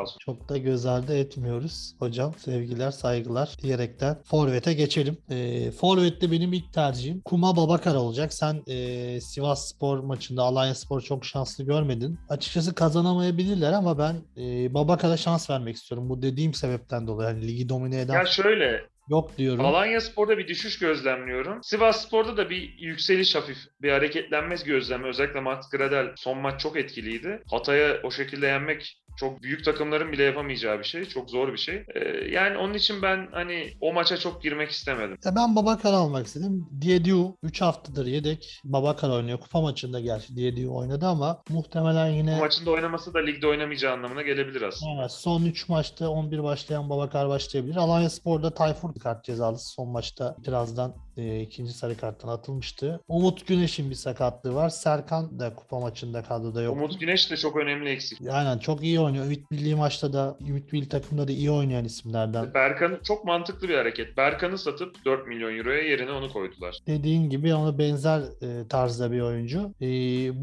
olsun. 0.00 0.18
çok 0.18 0.48
da 0.48 0.58
göz 0.58 0.86
ardı 0.86 1.16
etmiyoruz. 1.16 1.94
Hocam 1.98 2.34
sevgiler 2.38 2.90
saygılar 2.90 3.56
diyerekten 3.62 4.18
Forvet'e 4.24 4.74
geçelim. 4.74 5.18
Ee, 5.30 5.70
Forvet'te 5.70 6.30
benim 6.30 6.52
ilk 6.52 6.72
tercihim 6.72 7.20
Kuma 7.20 7.56
Babakar 7.56 7.94
olacak. 7.94 8.34
Sen 8.34 8.62
e, 8.66 9.20
Sivas 9.20 9.68
Spor 9.68 9.98
maçında 9.98 10.42
Alanya 10.42 10.74
Spor 10.74 11.00
çok 11.00 11.24
şanslı 11.24 11.64
görmedin. 11.64 12.18
Açıkçası 12.28 12.74
kazanamayabilirler 12.74 13.72
ama 13.72 13.98
ben 13.98 14.16
e, 14.36 14.74
Babakar'a 14.74 15.16
şans 15.16 15.50
vermek 15.50 15.76
istiyorum. 15.76 16.08
Bu 16.08 16.22
dediğim 16.22 16.54
sebepten 16.54 17.06
dolayı. 17.06 17.28
Yani 17.28 17.48
ligi 17.48 17.68
domine 17.68 18.00
eden 18.00 18.14
Ya 18.14 18.26
şöyle 18.26 18.93
yok 19.08 19.38
diyorum. 19.38 19.64
Alanya 19.64 20.00
Spor'da 20.00 20.38
bir 20.38 20.48
düşüş 20.48 20.78
gözlemliyorum. 20.78 21.62
Sivas 21.62 22.06
Spor'da 22.06 22.36
da 22.36 22.50
bir 22.50 22.74
yükseliş 22.78 23.34
hafif, 23.34 23.58
bir 23.82 23.90
hareketlenme 23.90 24.56
gözlemi. 24.64 25.06
Özellikle 25.06 25.40
Max 25.40 25.70
Gradel 25.70 26.12
son 26.16 26.38
maç 26.38 26.60
çok 26.60 26.76
etkiliydi. 26.76 27.42
Hatay'a 27.50 28.00
o 28.02 28.10
şekilde 28.10 28.46
yenmek 28.46 29.03
çok 29.16 29.42
büyük 29.42 29.64
takımların 29.64 30.12
bile 30.12 30.22
yapamayacağı 30.22 30.78
bir 30.78 30.84
şey. 30.84 31.04
Çok 31.04 31.30
zor 31.30 31.52
bir 31.52 31.58
şey. 31.58 31.84
Ee, 31.94 32.00
yani 32.30 32.56
onun 32.58 32.74
için 32.74 33.02
ben 33.02 33.28
hani 33.32 33.72
o 33.80 33.92
maça 33.92 34.16
çok 34.16 34.42
girmek 34.42 34.70
istemedim. 34.70 35.18
Ya 35.24 35.36
ben 35.36 35.56
Babakar 35.56 35.92
almak 35.92 36.26
istedim. 36.26 36.66
Diediu 36.80 37.36
3 37.42 37.60
haftadır 37.60 38.06
yedek. 38.06 38.60
Babakar 38.64 39.10
oynuyor. 39.10 39.40
Kupa 39.40 39.60
maçında 39.60 40.00
gerçi 40.00 40.36
Diediu 40.36 40.74
oynadı 40.76 41.06
ama 41.06 41.42
muhtemelen 41.48 42.06
yine 42.06 42.36
Bu 42.36 42.40
maçın 42.40 42.66
da 42.66 42.70
oynaması 42.70 43.14
da 43.14 43.18
ligde 43.18 43.46
oynamayacağı 43.46 43.92
anlamına 43.92 44.22
gelebilir 44.22 44.62
aslında. 44.62 44.92
Evet, 45.00 45.12
son 45.12 45.42
3 45.44 45.68
maçta 45.68 46.08
11 46.08 46.42
başlayan 46.42 46.90
Babakar 46.90 47.28
başlayabilir. 47.28 47.76
Alanya 47.76 48.10
Spor'da 48.10 48.54
Tayfur 48.54 48.94
kart 48.94 49.24
cezalısı 49.24 49.68
son 49.68 49.88
maçta 49.88 50.36
birazdan 50.46 50.94
e, 51.16 51.40
ikinci 51.40 51.72
sarı 51.72 51.96
karttan 51.96 52.28
atılmıştı. 52.28 53.00
Umut 53.08 53.46
Güneş'in 53.46 53.90
bir 53.90 53.94
sakatlığı 53.94 54.54
var. 54.54 54.68
Serkan 54.68 55.38
da 55.38 55.54
kupa 55.54 55.80
maçında 55.80 56.22
kadroda 56.22 56.62
yok. 56.62 56.76
Umut 56.76 57.00
Güneş 57.00 57.30
de 57.30 57.36
çok 57.36 57.56
önemli 57.56 57.90
eksik. 57.90 58.18
Aynen 58.30 58.58
çok 58.58 58.82
iyi 58.82 59.00
oynuyor. 59.04 59.24
Ümit 59.24 59.50
Milli 59.50 59.74
maçta 59.74 60.12
da 60.12 60.36
Ümit 60.48 60.72
Milli 60.72 60.88
takımda 60.88 61.28
da 61.28 61.32
iyi 61.32 61.50
oynayan 61.50 61.84
isimlerden. 61.84 62.54
Berkan 62.54 62.98
çok 63.04 63.24
mantıklı 63.24 63.68
bir 63.68 63.74
hareket. 63.74 64.16
Berkan'ı 64.16 64.58
satıp 64.58 65.04
4 65.04 65.26
milyon 65.26 65.58
euroya 65.58 65.82
yerine 65.82 66.12
onu 66.12 66.32
koydular. 66.32 66.78
Dediğin 66.86 67.30
gibi 67.30 67.54
ona 67.54 67.78
benzer 67.78 68.20
e, 68.20 68.68
tarzda 68.68 69.12
bir 69.12 69.20
oyuncu. 69.20 69.74
E, 69.80 69.86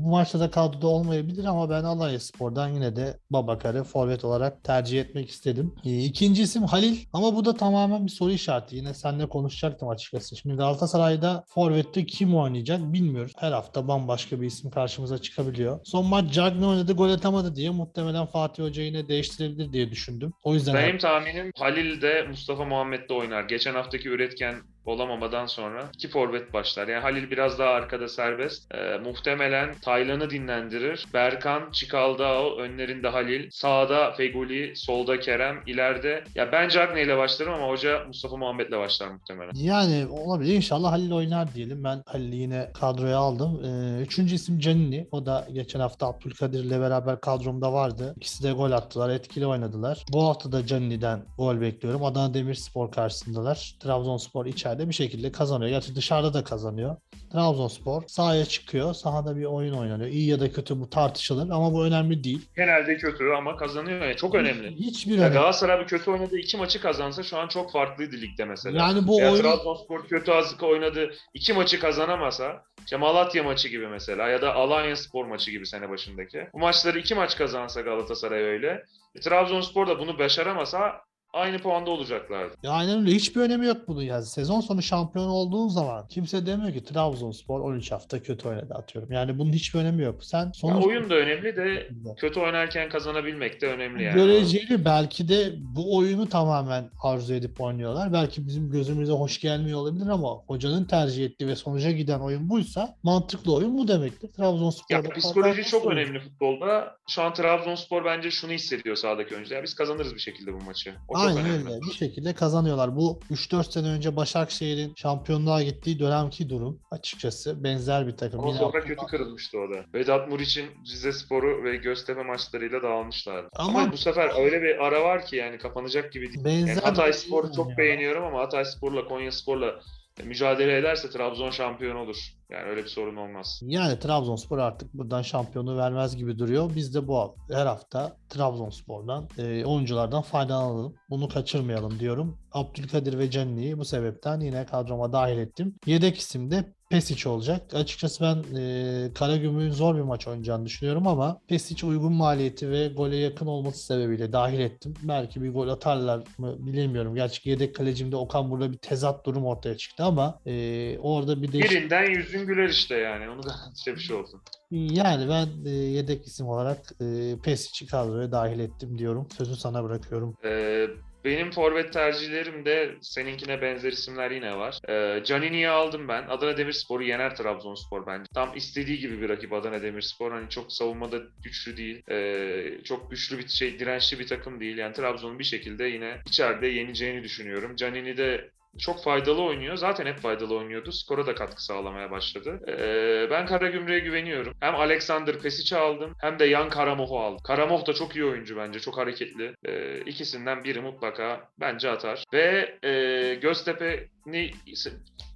bu 0.03 0.09
maçta 0.09 0.39
da 0.39 0.51
kadroda 0.51 0.87
olmayabilir 0.87 1.45
ama 1.45 1.69
ben 1.69 1.83
Alanya 1.83 2.19
Spor'dan 2.19 2.67
yine 2.69 2.95
de 2.95 3.17
Babakar'ı 3.29 3.83
forvet 3.83 4.25
olarak 4.25 4.63
tercih 4.63 5.01
etmek 5.01 5.29
istedim. 5.29 5.75
E, 5.85 5.99
ikinci 6.03 6.43
isim 6.43 6.63
Halil 6.63 6.97
ama 7.13 7.35
bu 7.35 7.45
da 7.45 7.53
tamamen 7.55 8.05
bir 8.05 8.11
soru 8.11 8.31
işareti. 8.31 8.75
Yine 8.75 8.93
seninle 8.93 9.29
konuşacaktım 9.29 9.89
açıkçası. 9.89 10.35
Şimdi 10.37 10.55
Galatasaray'da 10.55 11.43
forvette 11.47 12.05
kim 12.05 12.35
oynayacak 12.35 12.93
bilmiyoruz. 12.93 13.33
Her 13.37 13.51
hafta 13.51 13.87
bambaşka 13.87 14.41
bir 14.41 14.45
isim 14.47 14.71
karşımıza 14.71 15.17
çıkabiliyor. 15.17 15.79
Son 15.83 16.05
maç 16.05 16.33
Cagney 16.33 16.67
oynadı 16.67 16.93
gol 16.93 17.09
atamadı 17.09 17.55
diye 17.55 17.69
muhtemelen 17.69 18.25
Fatih 18.25 18.50
Hoca 18.59 18.83
yine 18.83 19.07
değiştirebilir 19.07 19.73
diye 19.73 19.91
düşündüm. 19.91 20.33
O 20.43 20.53
yüzden 20.53 20.75
Benim 20.75 20.97
tahminim 20.97 21.51
Halil 21.57 22.01
de 22.01 22.25
Mustafa 22.29 22.65
Muhammed 22.65 23.09
de 23.09 23.13
oynar. 23.13 23.43
Geçen 23.43 23.73
haftaki 23.73 24.09
üretken 24.09 24.55
olamamadan 24.85 25.45
sonra 25.45 25.89
iki 25.93 26.09
forvet 26.09 26.53
başlar. 26.53 26.87
Yani 26.87 27.01
Halil 27.01 27.31
biraz 27.31 27.59
daha 27.59 27.69
arkada 27.69 28.07
serbest. 28.07 28.75
Ee, 28.75 28.97
muhtemelen 28.97 29.75
Taylan'ı 29.81 30.29
dinlendirir. 30.29 31.05
Berkan, 31.13 31.71
Çikaldao, 31.71 32.57
önlerinde 32.57 33.07
Halil, 33.07 33.49
sağda 33.51 34.11
Feguli, 34.11 34.75
solda 34.75 35.19
Kerem, 35.19 35.63
ileride 35.67 36.23
ya 36.35 36.51
ben 36.51 36.69
Cagney 36.69 37.03
ile 37.03 37.17
başlarım 37.17 37.53
ama 37.53 37.67
hoca 37.67 38.03
Mustafa 38.07 38.37
Muhammed'le 38.37 38.71
başlar 38.71 39.07
muhtemelen. 39.07 39.51
Yani 39.55 40.07
olabilir. 40.11 40.53
İnşallah 40.53 40.91
Halil 40.91 41.11
oynar 41.11 41.53
diyelim. 41.53 41.83
Ben 41.83 42.03
Halil'i 42.05 42.35
yine 42.35 42.71
kadroya 42.73 43.17
aldım. 43.17 43.61
Ee, 43.65 44.01
üçüncü 44.01 44.35
isim 44.35 44.59
Canini. 44.59 45.07
O 45.11 45.25
da 45.25 45.47
geçen 45.53 45.79
hafta 45.79 46.07
Abdülkadir 46.07 46.63
ile 46.63 46.79
beraber 46.79 47.21
kadromda 47.21 47.73
vardı. 47.73 48.13
İkisi 48.17 48.43
de 48.43 48.51
gol 48.51 48.71
attılar. 48.71 49.09
Etkili 49.09 49.45
oynadılar. 49.45 50.05
Bu 50.13 50.23
hafta 50.23 50.51
da 50.51 50.65
Canini'den 50.65 51.23
gol 51.37 51.61
bekliyorum. 51.61 52.05
Adana 52.05 52.33
Demirspor 52.33 52.91
karşısındalar. 52.91 53.75
Trabzonspor 53.79 54.45
içeride 54.45 54.70
bir 54.79 54.93
şekilde 54.93 55.31
kazanıyor. 55.31 55.69
Gerçi 55.69 55.95
dışarıda 55.95 56.33
da 56.33 56.43
kazanıyor. 56.43 56.95
Trabzonspor 57.31 58.03
sahaya 58.07 58.45
çıkıyor. 58.45 58.93
Sahada 58.93 59.37
bir 59.37 59.45
oyun 59.45 59.73
oynanıyor. 59.73 60.09
İyi 60.09 60.29
ya 60.29 60.39
da 60.39 60.51
kötü 60.51 60.79
bu 60.79 60.89
tartışılır 60.89 61.49
ama 61.49 61.73
bu 61.73 61.85
önemli 61.85 62.23
değil. 62.23 62.41
Genelde 62.55 62.97
kötü 62.97 63.31
ama 63.37 63.55
kazanıyor. 63.55 64.01
Yani 64.01 64.15
çok 64.15 64.35
önemli. 64.35 64.75
Hiçbir 64.75 65.17
önemli. 65.17 65.33
Galatasaray 65.33 65.79
bir 65.79 65.87
kötü 65.87 66.11
oynadığı 66.11 66.37
iki 66.37 66.57
maçı 66.57 66.81
kazansa 66.81 67.23
şu 67.23 67.37
an 67.37 67.47
çok 67.47 67.71
farklıydı 67.71 68.15
ligde 68.15 68.45
mesela. 68.45 68.77
Yani 68.77 69.07
bu 69.07 69.17
oyun 69.17 69.41
Trabzonspor 69.41 70.07
kötü 70.07 70.31
azık 70.31 70.63
oynadı. 70.63 71.11
iki 71.33 71.53
maçı 71.53 71.79
kazanamasa 71.79 72.63
işte 72.85 72.97
Malatya 72.97 73.43
maçı 73.43 73.67
gibi 73.67 73.87
mesela 73.87 74.29
ya 74.29 74.41
da 74.41 74.55
Alanya 74.55 74.95
Spor 74.95 75.25
maçı 75.25 75.51
gibi 75.51 75.65
sene 75.67 75.89
başındaki. 75.89 76.47
Bu 76.53 76.59
maçları 76.59 76.99
iki 76.99 77.15
maç 77.15 77.37
kazansa 77.37 77.81
Galatasaray 77.81 78.43
öyle. 78.43 78.83
E, 79.15 79.19
Trabzonspor 79.19 79.87
da 79.87 79.99
bunu 79.99 80.19
başaramasa 80.19 81.01
aynı 81.33 81.57
puanda 81.59 81.91
olacaklardı. 81.91 82.53
Ya 82.63 82.71
aynen 82.71 82.99
öyle. 82.99 83.11
Hiçbir 83.11 83.41
önemi 83.41 83.65
yok 83.65 83.77
bunun 83.87 84.01
yani. 84.01 84.25
Sezon 84.25 84.61
sonu 84.61 84.81
şampiyon 84.81 85.27
olduğun 85.27 85.67
zaman 85.67 86.07
kimse 86.07 86.45
demiyor 86.45 86.73
ki 86.73 86.83
Trabzonspor 86.83 87.59
13 87.59 87.91
hafta 87.91 88.21
kötü 88.23 88.47
oynadı 88.49 88.73
atıyorum. 88.73 89.11
Yani 89.11 89.39
bunun 89.39 89.53
hiçbir 89.53 89.79
önemi 89.79 90.03
yok. 90.03 90.23
Sen 90.23 90.45
Ya 90.45 90.51
sonuç 90.53 90.85
oyun 90.85 91.09
da 91.09 91.15
önemli 91.15 91.55
de 91.55 91.89
kötü 92.17 92.39
oynarken 92.39 92.89
kazanabilmek 92.89 93.61
de 93.61 93.67
önemli 93.67 94.03
yani. 94.03 94.15
göreceli 94.15 94.85
belki 94.85 95.29
de 95.29 95.53
bu 95.57 95.97
oyunu 95.97 96.29
tamamen 96.29 96.89
arzu 97.03 97.33
edip 97.33 97.61
oynuyorlar. 97.61 98.13
Belki 98.13 98.47
bizim 98.47 98.71
gözümüze 98.71 99.11
hoş 99.13 99.39
gelmiyor 99.41 99.79
olabilir 99.79 100.07
ama 100.07 100.33
hocanın 100.47 100.83
tercih 100.85 101.25
ettiği 101.25 101.47
ve 101.47 101.55
sonuca 101.55 101.91
giden 101.91 102.19
oyun 102.19 102.49
buysa 102.49 102.95
mantıklı 103.03 103.55
oyun 103.55 103.77
bu 103.77 103.87
demektir. 103.87 104.27
Trabzonspor'da 104.33 105.07
Ya 105.07 105.13
psikoloji 105.13 105.63
çok 105.63 105.85
oyun. 105.85 105.97
önemli 105.97 106.19
futbolda. 106.19 106.95
Şu 107.09 107.21
an 107.21 107.33
Trabzonspor 107.33 108.05
bence 108.05 108.31
şunu 108.31 108.51
hissediyor 108.51 108.95
sahadaki 108.95 109.35
oyuncular. 109.35 109.57
Ya 109.57 109.63
biz 109.63 109.73
kazanırız 109.75 110.15
bir 110.15 110.19
şekilde 110.19 110.53
bu 110.53 110.61
maçı. 110.61 110.93
O 111.07 111.20
Aynen 111.27 111.45
önemli. 111.45 111.69
öyle. 111.69 111.81
Bir 111.81 111.91
şekilde 111.93 112.33
kazanıyorlar. 112.33 112.95
Bu 112.95 113.19
3-4 113.31 113.71
sene 113.71 113.87
önce 113.87 114.15
Başakşehir'in 114.15 114.93
şampiyonluğa 114.95 115.63
gittiği 115.63 115.99
dönemki 115.99 116.49
durum 116.49 116.79
açıkçası 116.91 117.63
benzer 117.63 118.07
bir 118.07 118.17
takım. 118.17 118.39
Ama 118.39 118.49
Yine 118.49 118.59
sonra 118.59 118.81
kötü 118.81 119.05
kırılmıştı 119.05 119.57
o 119.59 119.69
da. 119.69 119.85
Vedat 119.93 120.29
Muriç'in 120.29 120.65
Rize 120.91 121.11
Sporu 121.13 121.63
ve 121.63 121.75
Göztepe 121.75 122.23
maçlarıyla 122.23 122.83
dağılmışlardı. 122.83 123.49
Ama, 123.55 123.79
Ama- 123.79 123.91
bu 123.91 123.97
sefer 123.97 124.43
öyle 124.43 124.61
bir 124.61 124.85
ara 124.85 125.03
var 125.03 125.25
ki 125.25 125.35
yani 125.35 125.57
kapanacak 125.57 126.11
gibi 126.13 126.27
değil. 126.33 126.45
Benzer 126.45 126.67
Yani 126.67 126.77
bir 126.77 126.81
Hatay 126.83 127.13
şey 127.13 127.21
Spor'u 127.21 127.47
çok 127.47 127.59
oynuyor. 127.59 127.77
beğeniyorum 127.77 128.23
ama 128.23 128.39
Hatay 128.39 128.65
Spor'la 128.65 129.05
Konya 129.05 129.31
Spor'la 129.31 129.79
mücadele 130.23 130.77
ederse 130.77 131.09
Trabzon 131.09 131.49
şampiyon 131.51 131.95
olur. 131.95 132.17
Yani 132.51 132.69
öyle 132.69 132.83
bir 132.83 132.89
sorun 132.89 133.15
olmaz. 133.15 133.61
Yani 133.63 133.99
Trabzonspor 133.99 134.57
artık 134.57 134.93
buradan 134.93 135.21
şampiyonu 135.21 135.77
vermez 135.77 136.15
gibi 136.15 136.39
duruyor. 136.39 136.71
Biz 136.75 136.95
de 136.95 137.07
bu 137.07 137.35
her 137.51 137.65
hafta 137.65 138.17
Trabzonspor'dan 138.29 139.29
e, 139.37 139.65
oyunculardan 139.65 140.21
faydalanalım. 140.21 140.95
Bunu 141.09 141.29
kaçırmayalım 141.29 141.99
diyorum. 141.99 142.37
Abdülkadir 142.51 143.19
ve 143.19 143.29
Cenni'yi 143.29 143.77
bu 143.77 143.85
sebepten 143.85 144.39
yine 144.39 144.65
kadroma 144.65 145.13
dahil 145.13 145.37
ettim. 145.37 145.75
Yedek 145.85 146.17
isim 146.17 146.51
de 146.51 146.65
Pesic 146.91 147.29
olacak. 147.29 147.73
Açıkçası 147.73 148.23
ben 148.23 148.57
e, 148.57 149.13
Karagümrük'ün 149.13 149.71
zor 149.71 149.95
bir 149.95 150.01
maç 150.01 150.27
oynayacağını 150.27 150.65
düşünüyorum 150.65 151.07
ama 151.07 151.41
Pesic 151.47 151.87
uygun 151.87 152.13
maliyeti 152.13 152.69
ve 152.69 152.87
gole 152.87 153.15
yakın 153.15 153.47
olması 153.47 153.85
sebebiyle 153.85 154.33
dahil 154.33 154.59
ettim. 154.59 154.93
Belki 155.03 155.43
bir 155.43 155.53
gol 155.53 155.67
atarlar 155.67 156.23
mı 156.37 156.55
bilemiyorum. 156.59 157.15
Gerçi 157.15 157.49
yedek 157.49 157.75
kalecimde 157.75 158.15
Okan 158.15 158.51
burada 158.51 158.71
bir 158.71 158.77
tezat 158.77 159.25
durum 159.25 159.45
ortaya 159.45 159.77
çıktı 159.77 160.03
ama 160.03 160.39
e, 160.45 160.97
orada 160.99 161.41
bir 161.41 161.51
değişik 161.51 161.71
Birinden 161.71 162.05
yüzün 162.05 162.40
güler 162.45 162.69
işte 162.69 162.95
yani. 162.95 163.29
Onu 163.29 163.43
da 163.43 163.55
işte 163.75 163.95
bir 163.95 163.99
şey 164.01 164.15
olsun. 164.15 164.41
yani 164.71 165.29
ben 165.29 165.65
e, 165.65 165.69
yedek 165.69 166.27
isim 166.27 166.47
olarak 166.47 166.79
e, 167.01 167.35
Pesic'i 167.43 167.87
kadroya 167.87 168.31
dahil 168.31 168.59
ettim 168.59 168.97
diyorum. 168.97 169.27
Sözü 169.37 169.55
sana 169.55 169.83
bırakıyorum. 169.83 170.35
Ee, 170.45 170.87
benim 171.25 171.51
forvet 171.51 171.93
tercihlerim 171.93 172.65
de 172.65 172.95
seninkine 173.01 173.61
benzer 173.61 173.91
isimler 173.91 174.31
yine 174.31 174.57
var. 174.57 174.79
Ee, 174.89 175.23
Canini'yi 175.23 175.69
aldım 175.69 176.07
ben. 176.07 176.27
Adana 176.27 176.57
Demirspor'u 176.57 177.03
yener 177.03 177.35
Trabzonspor 177.35 178.07
bence. 178.07 178.25
Tam 178.33 178.57
istediği 178.57 178.99
gibi 178.99 179.21
bir 179.21 179.29
rakip 179.29 179.53
Adana 179.53 179.81
Demirspor. 179.81 180.31
Hani 180.31 180.49
çok 180.49 180.71
savunmada 180.71 181.17
güçlü 181.43 181.77
değil. 181.77 182.03
Ee, 182.09 182.83
çok 182.83 183.11
güçlü 183.11 183.37
bir 183.37 183.47
şey, 183.47 183.79
dirençli 183.79 184.19
bir 184.19 184.27
takım 184.27 184.59
değil. 184.59 184.77
Yani 184.77 184.93
Trabzon'un 184.93 185.39
bir 185.39 185.43
şekilde 185.43 185.83
yine 185.83 186.21
içeride 186.27 186.67
yeneceğini 186.67 187.23
düşünüyorum. 187.23 187.75
Canini 187.75 188.17
de 188.17 188.51
çok 188.79 189.03
faydalı 189.03 189.43
oynuyor. 189.43 189.75
Zaten 189.75 190.05
hep 190.05 190.19
faydalı 190.19 190.55
oynuyordu. 190.55 190.91
Skora 190.91 191.27
da 191.27 191.35
katkı 191.35 191.63
sağlamaya 191.63 192.11
başladı. 192.11 192.59
Ee, 192.67 193.27
ben 193.31 193.45
Karagümrük'e 193.45 193.99
güveniyorum. 193.99 194.53
Hem 194.59 194.75
Alexander 194.75 195.39
Pesic'i 195.39 195.77
aldım 195.77 196.15
hem 196.21 196.39
de 196.39 196.45
Yan 196.45 196.69
Karamoh'u 196.69 197.19
aldım. 197.19 197.43
Karamoh 197.43 197.87
da 197.87 197.93
çok 197.93 198.15
iyi 198.15 198.25
oyuncu 198.25 198.57
bence. 198.57 198.79
Çok 198.79 198.97
hareketli. 198.97 199.55
Ee, 199.65 200.01
ikisinden 200.01 200.63
biri 200.63 200.81
mutlaka 200.81 201.49
bence 201.59 201.89
atar. 201.89 202.23
Ve 202.33 202.77
e, 202.83 203.35
Göztepe'ni 203.41 204.51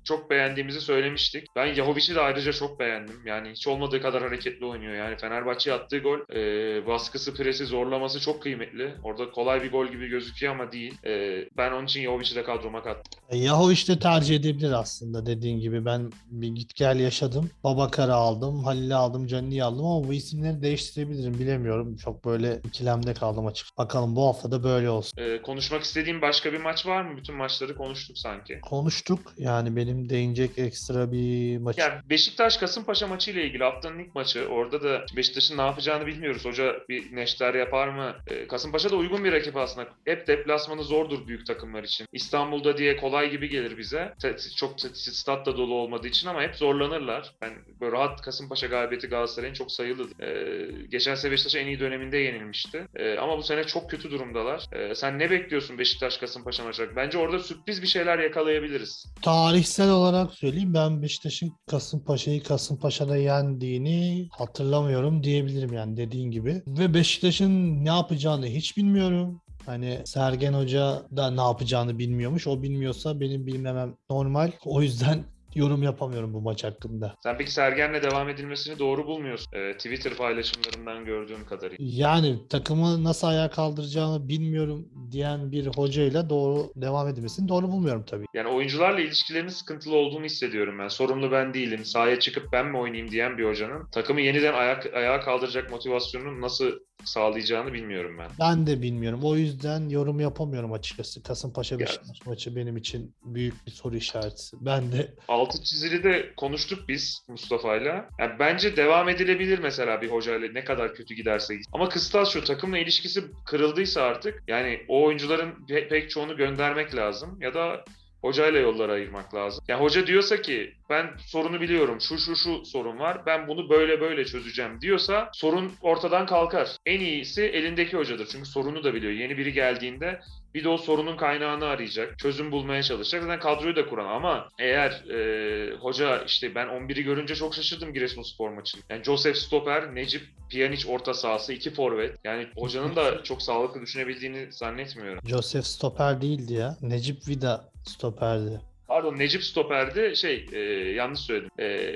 çok 0.06 0.30
beğendiğimizi 0.30 0.82
söylemiştik. 0.82 1.48
Ben 1.56 1.66
Yahovic'i 1.66 2.16
de 2.16 2.22
ayrıca 2.22 2.54
çok 2.54 2.80
beğendim. 2.80 3.22
Yani 3.26 3.50
hiç 3.50 3.68
olmadığı 3.68 4.02
kadar 4.02 4.24
hareketli 4.24 4.66
oynuyor. 4.66 4.94
Yani 4.94 5.18
Fenerbahçe'ye 5.18 5.76
attığı 5.76 6.00
gol 6.00 6.20
e, 6.36 6.88
baskısı, 6.88 7.34
presi, 7.34 7.66
zorlaması 7.66 8.20
çok 8.20 8.42
kıymetli. 8.42 8.94
Orada 9.04 9.32
kolay 9.32 9.64
bir 9.64 9.72
gol 9.72 9.88
gibi 9.88 10.08
gözüküyor 10.08 10.54
ama 10.54 10.72
değil. 10.72 10.98
E, 11.06 11.46
ben 11.58 11.72
onun 11.72 11.86
için 11.86 12.02
Yahovic'i 12.02 12.36
de 12.36 12.44
kadroma 12.44 12.84
kattım. 12.84 13.22
E, 13.30 13.38
Yahu 13.38 13.72
işte 13.72 14.00
tercih 14.00 14.36
edebilir 14.36 14.72
aslında 14.72 15.26
dediğin 15.26 15.60
gibi. 15.60 15.86
Ben 15.86 16.12
bir 16.32 16.48
git 16.48 16.76
gel 16.76 17.00
yaşadım. 17.00 17.50
Babakar'ı 17.64 18.14
aldım, 18.14 18.64
Halil'i 18.64 18.96
aldım, 18.96 19.28
Canini'yi 19.28 19.64
aldım 19.64 19.86
ama 19.86 20.08
bu 20.08 20.14
isimleri 20.14 20.62
değiştirebilirim 20.62 21.34
bilemiyorum. 21.40 21.96
Çok 21.98 22.26
böyle 22.26 22.60
ikilemde 22.64 23.14
kaldım 23.14 23.48
açık. 23.48 23.78
Bakalım 23.78 24.16
bu 24.16 24.28
hafta 24.28 24.52
da 24.52 24.64
böyle 24.64 24.90
olsun. 24.90 25.18
E, 25.18 25.42
konuşmak 25.42 25.84
istediğim 25.84 26.22
başka 26.22 26.54
bir 26.54 26.62
maç 26.62 26.86
var 26.86 27.02
mı? 27.02 27.18
Bütün 27.18 27.36
maçları 27.36 27.76
konuştuk 27.76 28.18
sanki. 28.18 28.60
Konuştuk. 28.62 29.20
Yani 29.38 29.76
benim 29.76 29.95
değinecek 30.10 30.52
ekstra 30.58 31.12
bir 31.12 31.58
maç. 31.58 31.78
Yani 31.78 31.94
Beşiktaş 32.10 32.58
Kasımpaşa 32.58 33.08
maçı 33.08 33.32
ile 33.32 33.46
ilgili 33.46 33.64
haftanın 33.64 34.00
ilk 34.00 34.16
maçı. 34.16 34.48
Orada 34.48 34.84
da 34.84 35.06
Beşiktaş'ın 35.16 35.58
ne 35.58 35.62
yapacağını 35.62 36.06
bilmiyoruz. 36.06 36.46
Hoca 36.46 36.76
bir 36.90 37.16
neşter 37.16 37.54
yapar 37.54 37.88
mı? 37.88 38.16
Ee, 38.28 38.48
Kasımpaşa 38.48 38.90
da 38.90 38.96
uygun 38.96 39.24
bir 39.24 39.32
rakip 39.32 39.58
aslında. 39.58 39.88
Hep 40.06 40.28
deplasmanı 40.28 40.84
zordur 40.84 41.28
büyük 41.28 41.46
takımlar 41.48 41.84
için. 41.84 42.08
İstanbul'da 42.14 42.78
diye 42.78 42.98
kolay 42.98 43.30
gibi 43.32 43.50
gelir 43.50 43.78
bize. 43.78 44.14
Çok 44.56 44.82
stat 44.94 45.46
da 45.46 45.58
dolu 45.58 45.74
olmadığı 45.74 46.08
için 46.08 46.28
ama 46.28 46.42
hep 46.42 46.56
zorlanırlar. 46.56 47.32
Yani 47.42 47.56
böyle 47.82 47.92
rahat 47.92 48.22
Kasımpaşa 48.22 48.68
galibiyeti 48.68 49.08
Galatasaray'ın 49.08 49.54
çok 49.54 49.72
sayılıdır. 49.72 50.22
Ee, 50.22 50.88
geçen 50.92 51.16
sene 51.16 51.32
Beşiktaş 51.32 51.56
en 51.56 51.68
iyi 51.68 51.80
döneminde 51.80 52.18
yenilmişti. 52.18 52.88
Ee, 52.96 53.18
ama 53.18 53.38
bu 53.38 53.44
sene 53.44 53.64
çok 53.64 53.90
kötü 53.90 54.12
durumdalar. 54.12 54.66
Ee, 54.74 54.96
sen 54.96 55.20
ne 55.20 55.32
bekliyorsun 55.32 55.78
Beşiktaş 55.78 56.18
Kasımpaşa 56.18 56.64
maçı? 56.64 56.90
Bence 56.96 57.18
orada 57.18 57.40
sürpriz 57.40 57.82
bir 57.82 57.88
şeyler 57.88 58.20
yakalayabiliriz. 58.20 59.06
Tarihsel 59.22 59.85
olarak 59.90 60.34
söyleyeyim 60.34 60.74
ben 60.74 61.02
Beşiktaş'ın 61.02 61.54
Kasımpaşa'yı 61.68 62.44
Kasımpaşa'da 62.44 63.18
yendiğini 63.18 64.28
hatırlamıyorum 64.32 65.24
diyebilirim 65.24 65.74
yani 65.74 65.98
dediğin 65.98 66.32
gibi. 66.32 66.64
Ve 66.68 66.94
Beşiktaş'ın 66.94 67.86
ne 67.86 67.90
yapacağını 67.90 68.46
hiç 68.46 68.78
bilmiyorum. 68.78 69.42
Hani 69.66 70.00
Sergen 70.06 70.54
Hoca 70.54 71.02
da 71.16 71.32
ne 71.32 71.42
yapacağını 71.42 71.98
bilmiyormuş. 71.98 72.48
O 72.48 72.64
bilmiyorsa 72.64 73.20
benim 73.20 73.46
bilmemem 73.46 73.96
normal. 74.10 74.52
O 74.66 74.82
yüzden 74.82 75.24
yorum 75.56 75.84
yapamıyorum 75.84 76.34
bu 76.34 76.42
maç 76.42 76.64
hakkında. 76.64 77.16
Sen 77.24 77.38
peki 77.38 77.52
Sergen'le 77.52 78.04
devam 78.04 78.30
edilmesini 78.30 78.80
doğru 78.80 79.08
bulmuyorsun. 79.08 79.48
Ee, 79.54 79.74
Twitter 79.74 80.14
paylaşımlarından 80.14 81.06
gördüğüm 81.06 81.46
kadarıyla. 81.46 81.78
Yani 81.80 82.48
takımı 82.50 83.04
nasıl 83.04 83.28
ayağa 83.28 83.50
kaldıracağını 83.50 84.30
bilmiyorum 84.30 84.88
diyen 85.12 85.52
bir 85.52 85.68
hocayla 85.68 86.30
doğru 86.30 86.72
devam 86.76 87.08
edilmesini 87.08 87.48
doğru 87.48 87.68
bulmuyorum 87.68 88.04
tabii. 88.10 88.26
Yani 88.34 88.48
oyuncularla 88.48 89.00
ilişkilerinin 89.00 89.50
sıkıntılı 89.50 89.96
olduğunu 89.96 90.26
hissediyorum 90.26 90.80
ben. 90.80 90.88
Sorumlu 90.88 91.32
ben 91.32 91.54
değilim. 91.54 91.86
Sahaya 91.86 92.20
çıkıp 92.20 92.52
ben 92.52 92.68
mi 92.68 92.78
oynayayım 92.78 93.12
diyen 93.12 93.38
bir 93.38 93.46
hocanın 93.46 93.86
takımı 93.92 94.22
yeniden 94.22 94.54
ayak, 94.54 94.94
ayağa 94.94 95.20
kaldıracak 95.20 95.72
motivasyonunu 95.72 96.42
nasıl 96.42 96.72
sağlayacağını 97.06 97.74
bilmiyorum 97.74 98.16
ben. 98.20 98.30
Ben 98.40 98.68
de 98.68 98.82
bilmiyorum. 98.82 99.20
O 99.24 99.36
yüzden 99.36 99.90
yorum 99.90 100.20
yapamıyorum 100.20 100.74
açıkçası. 100.74 101.24
Kasımpaşa 101.24 101.80
Beşiktaş 101.80 102.26
maçı 102.26 102.56
benim 102.56 102.78
için 102.78 103.16
büyük 103.26 103.66
bir 103.66 103.72
soru 103.72 103.96
işareti. 103.96 104.58
Ben 104.62 104.92
de 104.92 105.14
Altı 105.28 105.64
çizili 105.64 106.04
de 106.04 106.34
konuştuk 106.38 106.80
biz 106.90 107.22
Mustafa'yla. 107.30 108.10
Yani 108.20 108.40
bence 108.40 108.78
devam 108.78 109.10
edilebilir 109.10 109.60
mesela 109.60 110.02
bir 110.02 110.12
hocayla 110.12 110.50
ne 110.54 110.64
kadar 110.64 110.94
kötü 110.94 111.14
giderse. 111.16 111.56
Ama 111.74 111.90
kıstas 111.90 112.30
şu 112.34 112.44
takımla 112.44 112.78
ilişkisi 112.78 113.24
kırıldıysa 113.46 114.02
artık 114.02 114.44
yani 114.48 114.80
o 114.88 115.04
oyuncuların 115.04 115.52
pe- 115.70 115.88
pek 115.88 116.10
çoğunu 116.10 116.38
göndermek 116.38 116.96
lazım 116.96 117.38
ya 117.42 117.54
da 117.54 117.86
hocayla 118.26 118.60
yolları 118.60 118.92
ayırmak 118.92 119.36
lazım. 119.36 119.64
Yani 119.68 119.82
hoca 119.82 120.08
diyorsa 120.08 120.42
ki 120.42 120.74
ben 120.90 121.10
sorunu 121.28 121.62
biliyorum. 121.62 122.02
Şu 122.02 122.18
şu 122.18 122.36
şu 122.36 122.66
sorun 122.66 123.00
var. 123.00 123.26
Ben 123.26 123.48
bunu 123.48 123.70
böyle 123.70 124.02
böyle 124.02 124.26
çözeceğim 124.26 124.82
diyorsa 124.82 125.30
sorun 125.34 125.72
ortadan 125.82 126.26
kalkar. 126.26 126.78
En 126.86 127.00
iyisi 127.00 127.44
elindeki 127.44 127.98
hocadır. 127.98 128.28
Çünkü 128.32 128.50
sorunu 128.50 128.84
da 128.84 128.94
biliyor. 128.94 129.14
Yeni 129.14 129.38
biri 129.38 129.54
geldiğinde 129.54 130.20
bir 130.54 130.64
de 130.64 130.70
o 130.70 130.78
sorunun 130.78 131.18
kaynağını 131.18 131.66
arayacak. 131.66 132.20
Çözüm 132.20 132.52
bulmaya 132.52 132.84
çalışacak. 132.84 133.24
Zaten 133.24 133.40
kadroyu 133.40 133.76
da 133.76 133.86
kuran 133.90 134.06
ama 134.06 134.48
eğer 134.60 134.92
e, 134.92 135.76
hoca 135.76 136.24
işte 136.24 136.56
ben 136.56 136.68
11'i 136.68 137.04
görünce 137.04 137.36
çok 137.36 137.56
şaşırdım 137.56 137.94
Giresunspor 137.94 138.50
maçını. 138.50 138.82
Yani 138.90 139.04
Joseph 139.04 139.36
Stoper, 139.36 139.96
Necip 139.96 140.22
Pjanic 140.50 140.90
orta 140.90 141.14
sahası, 141.14 141.54
iki 141.54 141.74
forvet. 141.74 142.20
Yani 142.24 142.48
hocanın 142.58 142.96
da 142.96 143.24
çok 143.24 143.42
sağlıklı 143.42 143.82
düşünebildiğini 143.82 144.52
zannetmiyorum. 144.52 145.20
Joseph 145.28 145.64
stoper 145.64 146.22
değildi 146.22 146.54
ya. 146.54 146.78
Necip 146.82 147.28
Vida 147.28 147.75
stoperdi. 147.90 148.62
Pardon 148.88 149.18
Necip 149.20 149.44
Stoper'di. 149.44 150.16
Şey 150.16 150.46
e, 150.52 150.60
yanlış 150.94 151.20
söyledim. 151.20 151.50
E, 151.60 151.88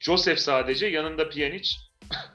Joseph 0.00 0.38
sadece 0.38 0.86
yanında 0.86 1.28
Pjanic. 1.28 1.70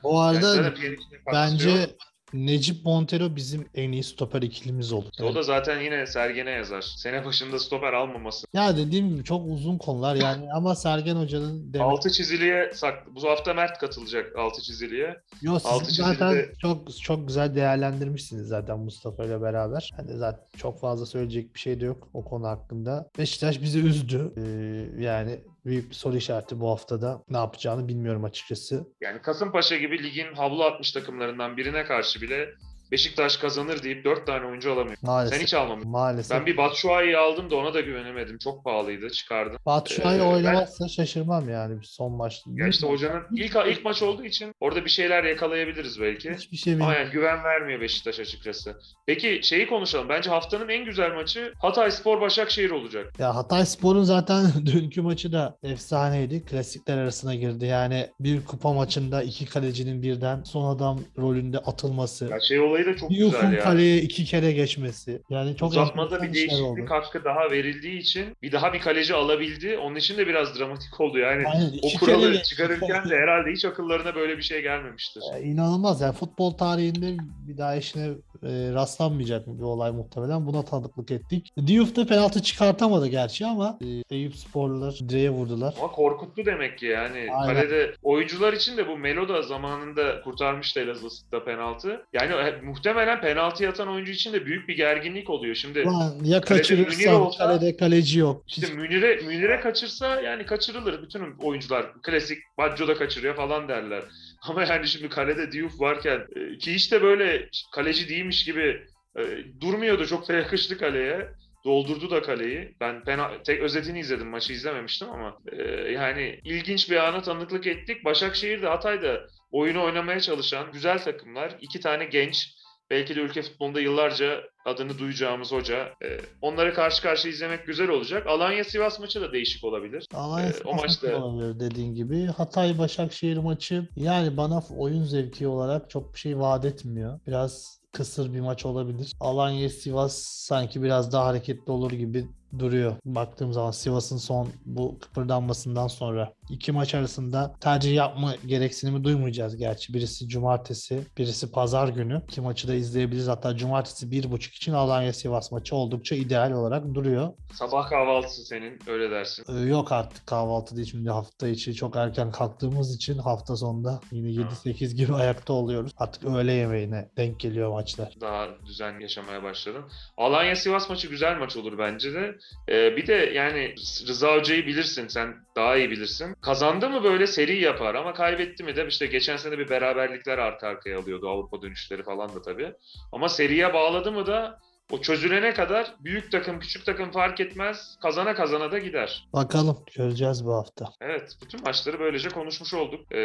Yani 0.03 0.73
Pjanic'in 0.75 0.95
katkısı 0.95 1.15
yok. 1.15 1.23
bence 1.33 1.95
Necip 2.33 2.85
Montero 2.85 3.35
bizim 3.35 3.65
en 3.75 3.91
iyi 3.91 4.03
stoper 4.03 4.41
ikilimiz 4.41 4.91
olur. 4.93 5.09
O 5.23 5.35
da 5.35 5.43
zaten 5.43 5.81
yine 5.81 6.07
Sergen'e 6.07 6.49
yazar. 6.51 6.81
Sene 6.97 7.25
başında 7.25 7.59
stoper 7.59 7.93
almaması. 7.93 8.47
Ya 8.53 8.77
dediğim 8.77 9.09
gibi 9.09 9.23
çok 9.23 9.47
uzun 9.51 9.77
konular 9.77 10.15
yani 10.15 10.53
ama 10.53 10.75
Sergen 10.75 11.15
Hoca'nın 11.15 11.73
demek 11.73 11.87
Altı 11.87 12.09
çiziliye 12.11 12.71
sak. 12.73 13.15
Bu 13.15 13.29
hafta 13.29 13.53
Mert 13.53 13.77
katılacak 13.79 14.35
altı 14.37 14.61
çiziliye. 14.61 15.15
Yo, 15.41 15.59
siz 15.59 15.71
altı 15.71 15.91
zaten 15.91 16.31
çizgide- 16.31 16.53
çok 16.61 16.97
çok 17.01 17.27
güzel 17.27 17.55
değerlendirmişsiniz 17.55 18.47
zaten 18.47 18.79
Mustafa 18.79 19.25
ile 19.25 19.41
beraber. 19.41 19.91
Hani 19.95 20.17
zaten 20.17 20.45
çok 20.57 20.79
fazla 20.79 21.05
söyleyecek 21.05 21.55
bir 21.55 21.59
şey 21.59 21.79
de 21.79 21.85
yok 21.85 22.09
o 22.13 22.25
konu 22.25 22.47
hakkında. 22.47 23.09
Beşiktaş 23.17 23.61
bizi 23.61 23.79
üzdü. 23.79 24.33
Ee, 24.37 25.03
yani 25.03 25.39
büyük 25.65 25.89
bir 25.89 25.95
soru 25.95 26.17
işareti 26.17 26.59
bu 26.59 26.69
haftada. 26.69 27.23
Ne 27.29 27.37
yapacağını 27.37 27.87
bilmiyorum 27.87 28.23
açıkçası. 28.23 28.87
Yani 29.01 29.21
Kasımpaşa 29.21 29.77
gibi 29.77 30.03
ligin 30.03 30.33
havlu 30.33 30.63
atmış 30.63 30.91
takımlarından 30.91 31.57
birine 31.57 31.83
karşı 31.83 32.21
bile 32.21 32.49
Beşiktaş 32.97 33.37
kazanır 33.37 33.83
deyip 33.83 34.05
dört 34.05 34.27
tane 34.27 34.45
oyuncu 34.45 34.73
alamıyor. 34.73 34.97
Maalesef. 35.01 35.37
Sen 35.37 35.43
hiç 35.45 35.53
almamışsın. 35.53 35.91
Maalesef. 35.91 36.37
Ben 36.37 36.45
bir 36.45 36.57
Batshuayi'yi 36.57 37.17
aldım 37.17 37.51
da 37.51 37.55
ona 37.55 37.73
da 37.73 37.81
güvenemedim. 37.81 38.37
Çok 38.37 38.63
pahalıydı. 38.63 39.09
Çıkardım. 39.09 39.57
Batshuayi 39.65 40.17
Ee, 40.17 40.21
ben- 40.21 40.25
oynamazsa 40.33 40.87
şaşırmam 40.87 41.49
yani 41.49 41.79
bir 41.79 41.85
son 41.85 42.11
maç. 42.11 42.41
Ya 42.47 42.67
işte 42.67 42.87
hocanın 42.87 43.23
ilk 43.35 43.55
ilk 43.67 43.85
maç 43.85 44.03
olduğu 44.03 44.25
için 44.25 44.53
orada 44.59 44.85
bir 44.85 44.89
şeyler 44.89 45.23
yakalayabiliriz 45.23 46.01
belki. 46.01 46.33
Hiçbir 46.33 46.57
şey 46.57 46.73
Ama 46.73 46.79
bilmiyorum. 46.81 47.03
yani 47.05 47.11
güven 47.13 47.43
vermiyor 47.43 47.81
Beşiktaş 47.81 48.19
açıkçası. 48.19 48.75
Peki 49.05 49.39
şeyi 49.43 49.67
konuşalım. 49.67 50.09
Bence 50.09 50.29
haftanın 50.29 50.69
en 50.69 50.85
güzel 50.85 51.11
maçı 51.13 51.53
Hatay 51.61 51.91
Spor 51.91 52.21
Başakşehir 52.21 52.71
olacak. 52.71 53.13
Ya 53.19 53.35
Hatay 53.35 53.65
Spor'un 53.65 54.03
zaten 54.03 54.45
dünkü 54.65 55.01
maçı 55.01 55.31
da 55.31 55.57
efsaneydi. 55.63 56.45
Klasikler 56.45 56.97
arasına 56.97 57.35
girdi. 57.35 57.65
Yani 57.65 58.07
bir 58.19 58.45
kupa 58.45 58.73
maçında 58.73 59.23
iki 59.23 59.45
kalecinin 59.45 60.01
birden 60.01 60.43
son 60.43 60.75
adam 60.75 60.99
rolünde 61.17 61.57
atılması. 61.57 62.25
Ya 62.31 62.39
şey 62.39 62.59
olayı 62.59 62.82
da 62.85 62.95
çok 62.97 63.09
Diouf'un 63.09 63.41
güzel 63.41 63.53
ya. 63.53 63.63
kaleye 63.63 63.97
iki 63.97 64.25
kere 64.25 64.51
geçmesi. 64.51 65.21
Yani 65.29 65.55
çok 65.57 65.71
Uzatmada 65.71 66.21
bir 66.23 66.33
değişiklik 66.33 66.65
oldu. 66.65 66.85
hakkı 66.89 67.23
daha 67.23 67.51
verildiği 67.51 67.99
için 67.99 68.25
bir 68.41 68.51
daha 68.51 68.73
bir 68.73 68.79
kaleci 68.79 69.13
alabildi. 69.13 69.77
Onun 69.77 69.95
için 69.95 70.17
de 70.17 70.27
biraz 70.27 70.59
dramatik 70.59 70.99
oldu. 71.01 71.17
Yani 71.17 71.47
Aynen, 71.47 71.71
o 71.81 71.99
kuralı 71.99 72.31
kere- 72.33 72.43
çıkarırken 72.43 73.09
de 73.09 73.15
herhalde 73.17 73.51
hiç 73.51 73.65
akıllarına 73.65 74.15
böyle 74.15 74.37
bir 74.37 74.43
şey 74.43 74.61
gelmemiştir. 74.61 75.23
Ya 75.31 75.39
İnanılmaz 75.39 76.01
yani 76.01 76.13
futbol 76.13 76.51
tarihinde 76.51 77.17
bir 77.47 77.57
daha 77.57 77.75
eşine 77.75 78.05
e, 78.43 78.49
rastlanmayacak 78.73 79.47
bir 79.47 79.63
olay 79.63 79.91
muhtemelen. 79.91 80.45
Buna 80.45 80.65
tanıklık 80.65 81.11
ettik. 81.11 81.53
Diouf 81.67 81.95
da 81.95 82.05
penaltı 82.07 82.41
çıkartamadı 82.43 83.07
gerçi 83.07 83.45
ama 83.45 83.77
e, 83.81 84.15
Eyüp 84.15 84.35
sporlular 84.35 84.99
direğe 85.09 85.29
vurdular. 85.29 85.73
Ama 85.79 85.91
korkuttu 85.91 86.45
demek 86.45 86.77
ki 86.79 86.85
yani. 86.85 87.27
Aynen. 87.33 87.53
Kalede 87.55 87.93
oyuncular 88.03 88.53
için 88.53 88.77
de 88.77 88.87
bu 88.87 88.97
Melo 88.97 89.29
da 89.29 89.41
zamanında 89.41 90.21
kurtarmıştı 90.21 90.79
Elazığ'da 90.79 91.43
penaltı. 91.45 92.05
Yani 92.13 92.31
e, 92.33 92.61
muhtemelen 92.63 93.21
penaltı 93.21 93.69
atan 93.69 93.87
oyuncu 93.87 94.11
için 94.11 94.33
de 94.33 94.45
büyük 94.45 94.67
bir 94.67 94.75
gerginlik 94.75 95.29
oluyor. 95.29 95.55
Şimdi 95.55 95.81
Ulan 95.81 96.15
ya 96.23 96.41
Kalede 96.41 96.73
Münir 96.73 96.85
kaçırırsan 96.85 97.21
olsa- 97.21 97.37
kalede 97.47 97.77
kaleci 97.77 98.19
yok. 98.19 98.43
işte 98.47 98.73
Münir'e 98.73 99.15
Münir'e 99.15 99.59
kaçırsa 99.59 100.21
yani 100.21 100.45
kaçırılır. 100.45 101.03
Bütün 101.03 101.31
oyuncular 101.39 101.85
klasik 102.01 102.37
Baggio 102.57 102.87
da 102.87 102.93
kaçırıyor 102.95 103.35
falan 103.35 103.67
derler. 103.67 104.03
Ama 104.49 104.63
yani 104.63 104.87
şimdi 104.87 105.09
kalede 105.09 105.51
Diouf 105.51 105.79
varken 105.81 106.25
e, 106.35 106.57
ki 106.57 106.73
hiç 106.73 106.91
de 106.91 107.01
böyle 107.01 107.49
kaleci 107.73 108.09
değilmiş 108.09 108.45
gibi 108.45 108.81
e, 109.19 109.21
durmuyordu. 109.61 110.05
Çok 110.05 110.27
da 110.29 110.33
yakıştı 110.33 110.77
kaleye. 110.77 111.27
Doldurdu 111.65 112.11
da 112.11 112.21
kaleyi. 112.21 112.75
Ben 112.79 112.95
pena- 112.95 113.43
tek 113.43 113.61
özetini 113.61 113.99
izledim. 113.99 114.27
Maçı 114.27 114.53
izlememiştim 114.53 115.09
ama 115.09 115.37
e, 115.51 115.63
yani 115.91 116.39
ilginç 116.43 116.89
bir 116.91 116.95
ana 117.07 117.21
tanıklık 117.21 117.67
ettik. 117.67 118.05
Başakşehir 118.05 118.61
de 118.61 118.67
Hatay'da 118.67 119.21
oyunu 119.53 119.83
oynamaya 119.83 120.19
çalışan 120.19 120.71
güzel 120.71 120.99
takımlar. 121.03 121.57
İki 121.61 121.79
tane 121.79 122.05
genç 122.05 122.47
belki 122.89 123.15
de 123.15 123.19
ülke 123.19 123.41
futbolunda 123.41 123.79
yıllarca 123.81 124.43
adını 124.65 124.99
duyacağımız 124.99 125.51
hoca. 125.51 125.75
E, 126.03 126.19
onları 126.41 126.73
karşı 126.73 127.01
karşıya 127.01 127.33
izlemek 127.33 127.65
güzel 127.67 127.89
olacak. 127.89 128.27
Alanya 128.27 128.63
Sivas 128.63 128.99
maçı 128.99 129.21
da 129.21 129.33
değişik 129.33 129.63
olabilir. 129.63 130.05
Alanya 130.13 130.49
Ee, 130.49 130.53
o 130.65 130.73
maçta- 130.75 131.15
olabilir 131.23 131.59
dediğin 131.59 131.95
gibi. 131.95 132.25
Hatay 132.25 132.77
Başakşehir 132.79 133.37
maçı 133.37 133.87
yani 133.95 134.37
bana 134.37 134.63
oyun 134.77 135.03
zevki 135.03 135.47
olarak 135.47 135.89
çok 135.89 136.13
bir 136.13 136.19
şey 136.19 136.39
vaat 136.39 136.65
etmiyor. 136.65 137.19
Biraz 137.27 137.79
kısır 137.91 138.33
bir 138.33 138.39
maç 138.39 138.65
olabilir. 138.65 139.11
Alanya 139.19 139.69
Sivas 139.69 140.17
sanki 140.23 140.83
biraz 140.83 141.11
daha 141.13 141.25
hareketli 141.25 141.71
olur 141.71 141.91
gibi 141.91 142.25
duruyor. 142.59 142.95
Baktığım 143.05 143.53
zaman 143.53 143.71
Sivas'ın 143.71 144.17
son 144.17 144.49
bu 144.65 144.99
kıpırdanmasından 144.99 145.87
sonra 145.87 146.33
iki 146.49 146.71
maç 146.71 146.95
arasında 146.95 147.55
tercih 147.61 147.95
yapma 147.95 148.35
gereksinimi 148.45 149.03
duymayacağız 149.03 149.57
gerçi. 149.57 149.93
Birisi 149.93 150.27
cumartesi, 150.27 151.01
birisi 151.17 151.51
pazar 151.51 151.87
günü. 151.87 152.21
İki 152.27 152.41
maçı 152.41 152.67
da 152.67 152.73
izleyebiliriz. 152.73 153.27
Hatta 153.27 153.57
cumartesi 153.57 154.11
bir 154.11 154.31
buçuk 154.31 154.53
için 154.53 154.73
Alanya 154.73 155.13
Sivas 155.13 155.51
maçı 155.51 155.75
oldukça 155.75 156.15
ideal 156.15 156.51
olarak 156.51 156.93
duruyor. 156.93 157.29
Sabah 157.53 157.89
kahvaltısı 157.89 158.45
senin 158.45 158.79
öyle 158.87 159.11
dersin. 159.11 159.45
Ee, 159.49 159.59
Yok 159.73 159.91
artık 159.91 160.27
kahvaltı 160.27 160.75
değil 160.75 160.87
şimdi 160.91 161.09
hafta 161.09 161.47
içi 161.47 161.75
çok 161.75 161.95
erken 161.95 162.31
kalktığımız 162.31 162.95
için 162.95 163.17
hafta 163.17 163.55
sonunda 163.55 163.99
yine 164.11 164.27
7-8 164.29 164.93
gibi 164.95 165.13
ayakta 165.13 165.53
oluyoruz. 165.53 165.91
Artık 165.97 166.25
öğle 166.25 166.53
yemeğine 166.53 167.09
denk 167.17 167.39
geliyor 167.39 167.71
maçlar. 167.71 168.15
Daha 168.21 168.47
düzen 168.65 168.99
yaşamaya 168.99 169.43
başladın. 169.43 169.83
Alanya 170.17 170.55
Sivas 170.55 170.89
maçı 170.89 171.07
güzel 171.07 171.37
maç 171.37 171.57
olur 171.57 171.77
bence 171.77 172.13
de. 172.13 172.35
Ee, 172.69 172.97
bir 172.97 173.07
de 173.07 173.13
yani 173.13 173.75
Rıza 174.07 174.35
Hoca'yı 174.35 174.67
bilirsin 174.67 175.07
sen 175.07 175.35
daha 175.55 175.77
iyi 175.77 175.91
bilirsin. 175.91 176.33
Kazandı 176.41 176.89
mı 176.89 177.03
böyle 177.03 177.27
seri 177.27 177.61
yapar 177.61 177.95
ama 177.95 178.13
kaybetti 178.13 178.63
mi 178.63 178.75
de 178.75 178.87
işte 178.87 179.05
geçen 179.05 179.37
sene 179.37 179.57
bir 179.57 179.69
beraberlikler 179.69 180.37
arka 180.37 180.67
arkaya 180.67 180.99
alıyordu 180.99 181.29
Avrupa 181.29 181.61
dönüşleri 181.61 182.03
falan 182.03 182.35
da 182.35 182.41
tabii. 182.41 182.73
Ama 183.11 183.29
seriye 183.29 183.73
bağladı 183.73 184.11
mı 184.11 184.25
da 184.25 184.59
o 184.91 185.01
çözülene 185.01 185.53
kadar 185.53 185.95
büyük 185.99 186.31
takım 186.31 186.59
küçük 186.59 186.85
takım 186.85 187.11
fark 187.11 187.39
etmez 187.39 187.97
kazana 188.01 188.35
kazana 188.35 188.71
da 188.71 188.79
gider. 188.79 189.27
Bakalım 189.33 189.77
göreceğiz 189.97 190.45
bu 190.45 190.53
hafta. 190.53 190.85
Evet 191.01 191.37
bütün 191.45 191.61
maçları 191.63 191.99
böylece 191.99 192.29
konuşmuş 192.29 192.73
olduk. 192.73 193.11
Ee, 193.11 193.19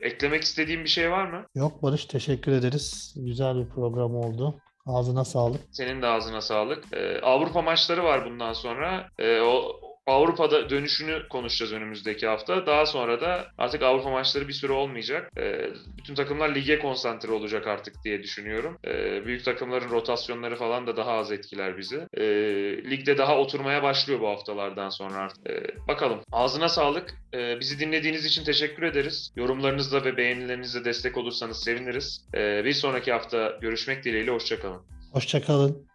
eklemek 0.00 0.42
istediğim 0.42 0.84
bir 0.84 0.88
şey 0.88 1.10
var 1.10 1.26
mı? 1.26 1.46
Yok 1.54 1.82
Barış 1.82 2.04
teşekkür 2.04 2.52
ederiz. 2.52 3.14
Güzel 3.16 3.56
bir 3.56 3.68
program 3.68 4.14
oldu. 4.16 4.60
Ağzına 4.86 5.24
sağlık. 5.24 5.60
Senin 5.70 6.02
de 6.02 6.06
ağzına 6.06 6.40
sağlık. 6.40 6.84
Ee, 6.92 7.20
Avrupa 7.20 7.62
maçları 7.62 8.04
var 8.04 8.24
bundan 8.24 8.52
sonra. 8.52 9.08
Ee, 9.18 9.40
o 9.40 9.80
Avrupa'da 10.06 10.70
dönüşünü 10.70 11.28
konuşacağız 11.28 11.72
önümüzdeki 11.72 12.26
hafta. 12.26 12.66
Daha 12.66 12.86
sonra 12.86 13.20
da 13.20 13.46
artık 13.58 13.82
Avrupa 13.82 14.10
maçları 14.10 14.48
bir 14.48 14.52
süre 14.52 14.72
olmayacak. 14.72 15.30
Ee, 15.38 15.70
bütün 15.98 16.14
takımlar 16.14 16.54
lige 16.54 16.78
konsantre 16.78 17.32
olacak 17.32 17.66
artık 17.66 17.94
diye 18.04 18.22
düşünüyorum. 18.22 18.78
Ee, 18.86 19.26
büyük 19.26 19.44
takımların 19.44 19.90
rotasyonları 19.90 20.56
falan 20.56 20.86
da 20.86 20.96
daha 20.96 21.12
az 21.12 21.32
etkiler 21.32 21.78
bizi. 21.78 22.06
Ee, 22.16 22.24
ligde 22.90 23.18
daha 23.18 23.38
oturmaya 23.38 23.82
başlıyor 23.82 24.20
bu 24.20 24.28
haftalardan 24.28 24.88
sonra 24.88 25.14
artık. 25.14 25.42
Bakalım. 25.88 26.20
Ağzına 26.32 26.68
sağlık. 26.68 27.14
Bizi 27.60 27.80
dinlediğiniz 27.80 28.24
için 28.24 28.44
teşekkür 28.44 28.82
ederiz. 28.82 29.32
Yorumlarınızla 29.36 30.04
ve 30.04 30.16
beğenilerinizle 30.16 30.84
destek 30.84 31.16
olursanız 31.16 31.62
seviniriz. 31.64 32.26
Bir 32.34 32.72
sonraki 32.72 33.12
hafta 33.12 33.58
görüşmek 33.60 34.04
dileğiyle. 34.04 34.30
Hoşçakalın. 34.30 34.82
Hoşçakalın. 35.12 35.91